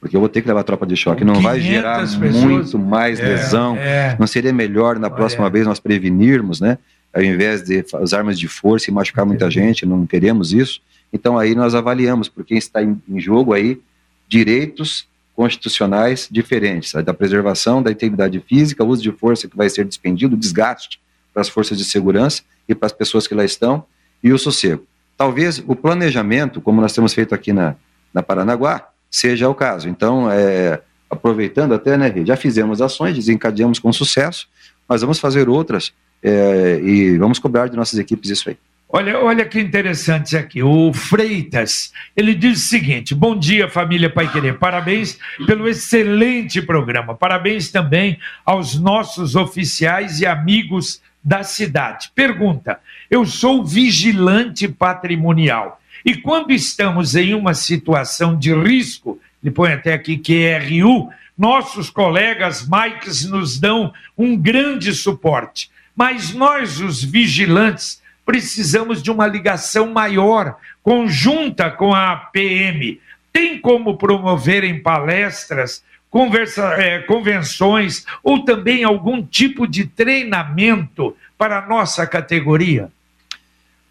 [0.00, 2.78] porque eu vou ter que levar a tropa de choque, não vai gerar pessoas, muito
[2.78, 3.76] mais é, lesão?
[3.76, 5.50] É, não seria melhor na próxima é.
[5.50, 6.78] vez nós prevenirmos, né?
[7.12, 10.80] Ao invés de usarmos de força e machucar muita gente, não queremos isso.
[11.12, 13.80] Então aí nós avaliamos, porque está em, em jogo aí
[14.28, 20.34] direitos constitucionais diferentes, da preservação da integridade física, uso de força que vai ser despendido,
[20.34, 20.98] desgaste
[21.32, 23.84] para as forças de segurança e para as pessoas que lá estão,
[24.24, 24.84] e o sossego.
[25.16, 27.76] Talvez o planejamento, como nós temos feito aqui na,
[28.12, 29.88] na Paranaguá, seja o caso.
[29.88, 30.80] Então, é,
[31.10, 34.48] aproveitando até, né, já fizemos ações, desencadeamos com sucesso,
[34.88, 38.56] mas vamos fazer outras é, e vamos cobrar de nossas equipes isso aí.
[38.88, 40.62] Olha, olha que interessante aqui.
[40.62, 44.58] O Freitas, ele diz o seguinte: Bom dia, família Pai Querer.
[44.58, 47.14] Parabéns pelo excelente programa.
[47.14, 52.10] Parabéns também aos nossos oficiais e amigos da cidade.
[52.14, 52.78] Pergunta:
[53.10, 59.92] Eu sou vigilante patrimonial e quando estamos em uma situação de risco, ele põe até
[59.92, 65.68] aqui QRU, nossos colegas Mikes nos dão um grande suporte.
[65.96, 73.00] Mas nós, os vigilantes, precisamos de uma ligação maior, conjunta com a PM.
[73.32, 81.58] Tem como promover em palestras, conversa, é, convenções ou também algum tipo de treinamento para
[81.60, 82.90] a nossa categoria?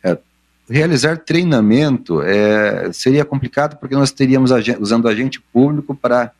[0.03, 0.17] É,
[0.69, 6.31] realizar treinamento é, seria complicado porque nós teríamos usando agente público para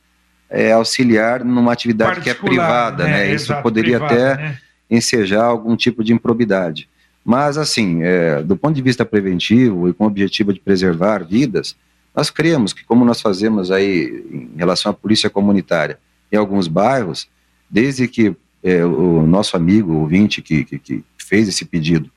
[0.50, 3.12] é, auxiliar numa atividade que é privada, né?
[3.12, 3.34] né?
[3.34, 4.58] Isso Exato, poderia privada, até né?
[4.92, 6.90] ensejar algum tipo de improbidade.
[7.26, 11.76] Mas, assim, é, do ponto de vista preventivo e com o objetivo de preservar vidas,
[12.16, 15.98] nós cremos que, como nós fazemos aí em relação à polícia comunitária
[16.32, 17.28] em alguns bairros,
[17.70, 22.12] desde que é, o nosso amigo, ouvinte que, que, que fez esse pedido,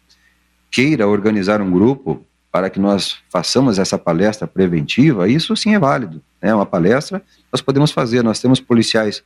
[0.70, 6.22] queira organizar um grupo para que nós façamos essa palestra preventiva, isso sim é válido.
[6.40, 6.54] É né?
[6.54, 8.22] uma palestra, nós podemos fazer.
[8.22, 9.22] Nós temos policiais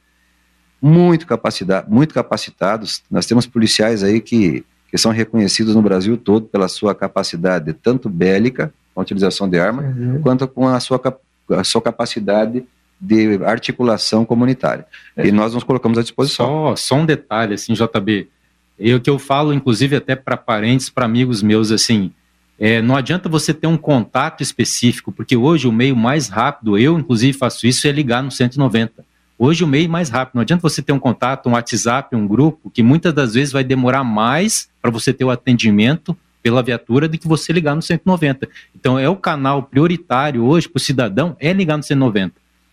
[0.81, 1.27] muito,
[1.89, 6.95] muito capacitados, nós temos policiais aí que que são reconhecidos no Brasil todo pela sua
[6.95, 10.21] capacidade, tanto bélica, com a utilização de arma, uhum.
[10.21, 11.01] quanto com a sua,
[11.49, 12.63] a sua capacidade
[13.01, 14.85] de articulação comunitária.
[15.17, 15.27] É.
[15.27, 16.47] E nós nos colocamos à disposição.
[16.47, 18.29] Só, só um detalhe, assim, JB,
[18.79, 22.13] eu que eu falo, inclusive, até para parentes, para amigos meus, assim,
[22.59, 26.99] é, não adianta você ter um contato específico, porque hoje o meio mais rápido, eu
[26.99, 29.05] inclusive faço isso, é ligar no 190.
[29.45, 30.37] Hoje o meio é mais rápido.
[30.37, 33.65] Não adianta você ter um contato, um WhatsApp, um grupo, que muitas das vezes vai
[33.65, 38.49] demorar mais para você ter o atendimento pela viatura do que você ligar no 190.
[38.73, 42.33] Então é o canal prioritário hoje para o cidadão é ligar no 190.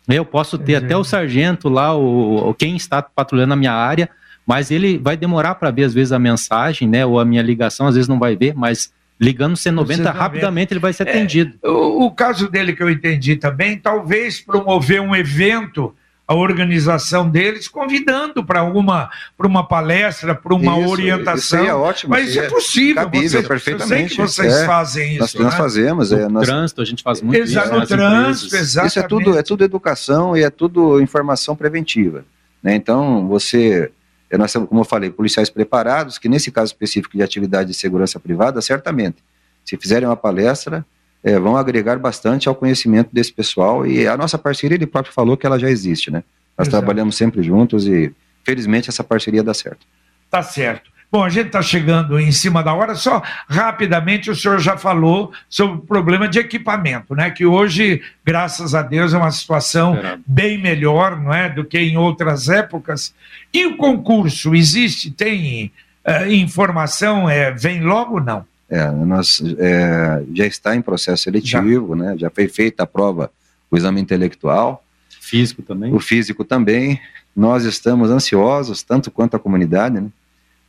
[0.10, 4.08] Eu posso ter até o sargento lá, o, quem está patrulhando a minha área,
[4.46, 7.88] mas ele vai demorar para ver às vezes a mensagem, né, ou a minha ligação,
[7.88, 11.58] às vezes não vai ver, mas ligando no 190 rapidamente ele vai ser atendido.
[11.64, 15.96] É, o, o, caso dele que eu entendi também, talvez promover um evento
[16.30, 21.64] a organização deles, convidando para uma, para uma palestra, para uma isso, orientação.
[21.64, 22.12] Isso é ótimo.
[22.12, 22.96] Mas isso é, é possível.
[23.02, 24.20] Cabível, vocês, perfeitamente.
[24.20, 25.20] Eu sei que vocês é, fazem isso.
[25.22, 25.44] Nós, né?
[25.44, 26.12] nós fazemos.
[26.12, 26.46] No é, nós...
[26.48, 27.80] trânsito, a gente faz muito Exato, isso.
[27.80, 28.92] No trânsito, exatamente.
[28.92, 32.24] Isso é tudo, é tudo educação e é tudo informação preventiva.
[32.62, 32.76] Né?
[32.76, 33.92] Então, você
[34.30, 37.76] é, nós temos, como eu falei, policiais preparados, que nesse caso específico de atividade de
[37.76, 39.18] segurança privada, certamente,
[39.66, 40.86] se fizerem uma palestra,
[41.24, 45.36] é, vão agregar bastante ao conhecimento desse pessoal e a nossa parceria, ele próprio falou
[45.36, 46.24] que ela já existe, né?
[46.58, 46.84] Nós Exato.
[46.84, 48.14] trabalhamos sempre juntos e
[48.44, 49.86] felizmente essa parceria dá certo.
[50.30, 50.90] Tá certo.
[51.12, 55.32] Bom, a gente está chegando em cima da hora, só rapidamente o senhor já falou
[55.50, 57.32] sobre o problema de equipamento, né?
[57.32, 61.98] Que hoje, graças a Deus, é uma situação bem melhor, não é, do que em
[61.98, 63.16] outras épocas.
[63.52, 65.10] E o concurso existe?
[65.10, 65.72] Tem
[66.06, 67.28] é, informação?
[67.28, 68.46] É, vem logo não?
[68.70, 72.04] É, nós é, já está em processo seletivo, já.
[72.04, 72.18] né?
[72.18, 73.32] Já foi feita a prova,
[73.70, 74.84] o exame intelectual,
[75.30, 75.94] físico também.
[75.94, 77.00] O físico também.
[77.36, 80.10] Nós estamos ansiosos, tanto quanto a comunidade, né?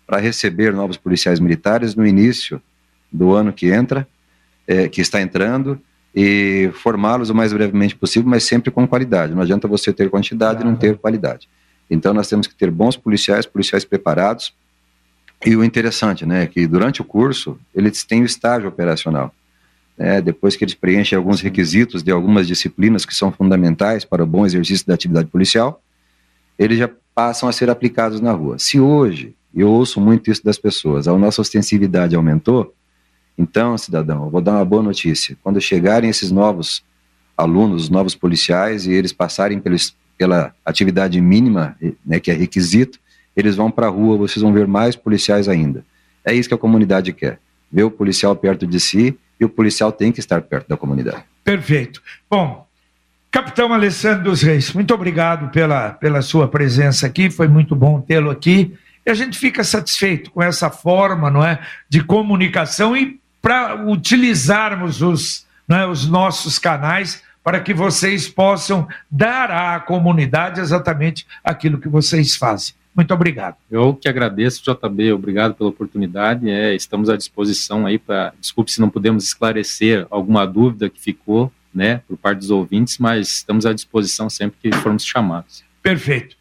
[0.06, 2.60] para receber novos policiais militares no início
[3.12, 4.06] do ano que entra,
[4.66, 5.80] é, que está entrando,
[6.14, 9.34] e formá-los o mais brevemente possível, mas sempre com qualidade.
[9.34, 11.48] Não adianta você ter quantidade e não ter qualidade.
[11.88, 14.52] Então nós temos que ter bons policiais, policiais preparados.
[15.44, 19.34] E o interessante, né, é que durante o curso eles têm o estágio operacional.
[19.98, 24.26] É, depois que eles preenchem alguns requisitos de algumas disciplinas que são fundamentais para o
[24.26, 25.82] bom exercício da atividade policial,
[26.58, 28.58] eles já passam a ser aplicados na rua.
[28.58, 31.08] Se hoje eu ouço muito isso das pessoas.
[31.08, 32.74] A nossa ostensividade aumentou.
[33.36, 35.36] Então, cidadão, eu vou dar uma boa notícia.
[35.42, 36.84] Quando chegarem esses novos
[37.36, 42.98] alunos, novos policiais, e eles passarem pelos, pela atividade mínima, né, que é requisito,
[43.36, 45.84] eles vão para a rua, vocês vão ver mais policiais ainda.
[46.24, 47.38] É isso que a comunidade quer.
[47.72, 51.22] Ver o policial perto de si e o policial tem que estar perto da comunidade.
[51.44, 52.02] Perfeito.
[52.28, 52.66] Bom,
[53.30, 58.28] Capitão Alessandro dos Reis, muito obrigado pela, pela sua presença aqui, foi muito bom tê-lo
[58.28, 58.76] aqui.
[59.06, 65.00] E a gente fica satisfeito com essa forma não é, de comunicação e para utilizarmos
[65.00, 71.88] os, é, os nossos canais para que vocês possam dar à comunidade exatamente aquilo que
[71.88, 72.74] vocês fazem.
[72.94, 73.56] Muito obrigado.
[73.70, 76.50] Eu que agradeço, JB, obrigado pela oportunidade.
[76.50, 78.34] É, estamos à disposição aí para.
[78.40, 83.28] Desculpe se não podemos esclarecer alguma dúvida que ficou, né, por parte dos ouvintes, mas
[83.28, 85.62] estamos à disposição sempre que formos chamados.
[85.82, 86.39] Perfeito.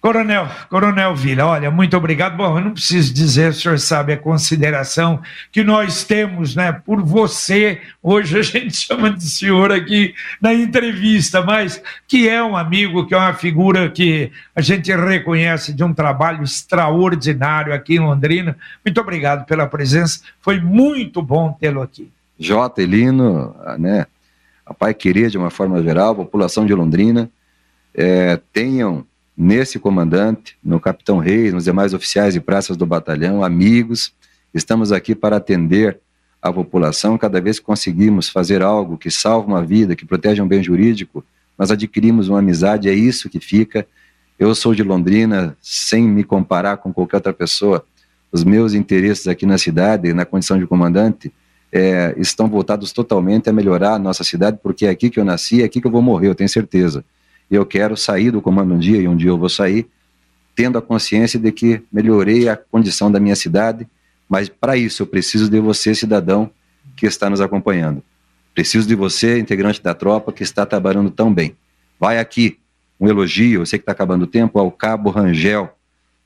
[0.00, 2.34] Coronel, Coronel Vila, olha, muito obrigado.
[2.34, 5.20] Bom, eu não preciso dizer, o senhor sabe a consideração
[5.52, 7.82] que nós temos, né, por você.
[8.02, 13.14] Hoje a gente chama de senhor aqui na entrevista, mas que é um amigo, que
[13.14, 18.56] é uma figura que a gente reconhece de um trabalho extraordinário aqui em Londrina.
[18.82, 20.22] Muito obrigado pela presença.
[20.40, 22.10] Foi muito bom tê-lo aqui.
[22.38, 24.06] Jota, Elino, né,
[24.64, 27.30] a Pai Querer, de uma forma geral, a população de Londrina,
[27.94, 29.04] é, tenham
[29.40, 34.12] nesse comandante, no capitão Reis, nos demais oficiais e praças do batalhão, amigos,
[34.52, 35.98] estamos aqui para atender
[36.42, 37.16] a população.
[37.16, 41.24] Cada vez que conseguimos fazer algo que salva uma vida, que protege um bem jurídico,
[41.58, 43.86] nós adquirimos uma amizade, é isso que fica.
[44.38, 47.82] Eu sou de Londrina, sem me comparar com qualquer outra pessoa.
[48.30, 51.32] Os meus interesses aqui na cidade, na condição de comandante,
[51.72, 55.62] é, estão voltados totalmente a melhorar a nossa cidade, porque é aqui que eu nasci,
[55.62, 57.02] é aqui que eu vou morrer, eu tenho certeza
[57.50, 59.88] eu quero sair do comando um dia, e um dia eu vou sair,
[60.54, 63.86] tendo a consciência de que melhorei a condição da minha cidade,
[64.28, 66.50] mas para isso eu preciso de você, cidadão,
[66.96, 68.02] que está nos acompanhando.
[68.54, 71.56] Preciso de você, integrante da tropa, que está trabalhando tão bem.
[71.98, 72.58] Vai aqui
[73.00, 75.70] um elogio, eu sei que está acabando o tempo, ao Cabo Rangel,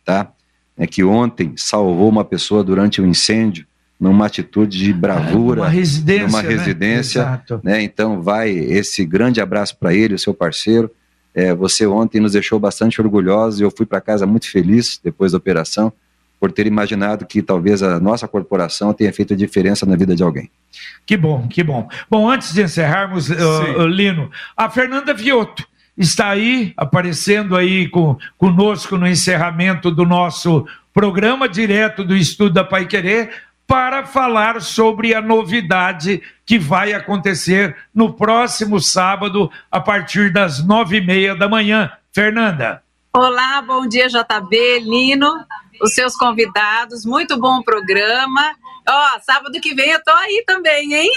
[0.05, 0.33] tá?
[0.77, 3.64] É que ontem salvou uma pessoa durante o um incêndio,
[3.99, 7.61] numa atitude de bravura, uma residência, numa residência, né?
[7.62, 7.83] né?
[7.83, 10.91] Então vai esse grande abraço para ele, o seu parceiro.
[11.35, 15.32] É, você ontem nos deixou bastante orgulhosos e eu fui para casa muito feliz depois
[15.32, 15.93] da operação
[16.39, 20.51] por ter imaginado que talvez a nossa corporação tenha feito diferença na vida de alguém.
[21.07, 21.89] Que bom, que bom.
[22.11, 25.66] Bom, antes de encerrarmos, uh, Lino, a Fernanda Viotto
[25.97, 32.64] está aí, aparecendo aí com, conosco no encerramento do nosso programa direto do Estudo da
[32.64, 33.30] Pai Querer,
[33.66, 40.98] para falar sobre a novidade que vai acontecer no próximo sábado, a partir das nove
[40.98, 41.90] e meia da manhã.
[42.12, 42.82] Fernanda.
[43.12, 45.32] Olá, bom dia, JB, Lino,
[45.80, 48.54] os seus convidados, muito bom programa.
[48.88, 51.10] Ó, sábado que vem eu tô aí também, hein?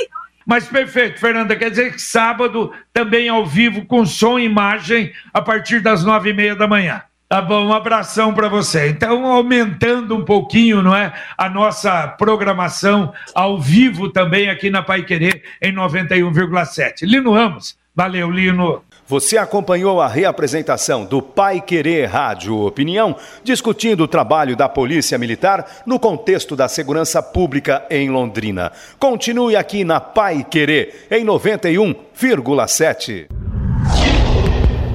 [0.46, 5.42] Mas perfeito, Fernanda, quer dizer que sábado também ao vivo, com som e imagem, a
[5.42, 7.04] partir das nove e meia da manhã.
[7.30, 8.88] Tá bom, um abração para você.
[8.88, 15.04] Então, aumentando um pouquinho, não é, a nossa programação ao vivo também aqui na Pai
[15.04, 17.02] Querer em 91,7.
[17.02, 18.82] Lino Ramos, valeu, Lino.
[19.06, 25.66] Você acompanhou a reapresentação do Pai Querer Rádio Opinião, discutindo o trabalho da Polícia Militar
[25.86, 28.72] no contexto da segurança pública em Londrina.
[28.98, 33.28] Continue aqui na Pai Querer em 91,7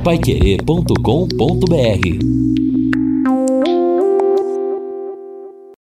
[0.05, 2.62] paiquerê.com.br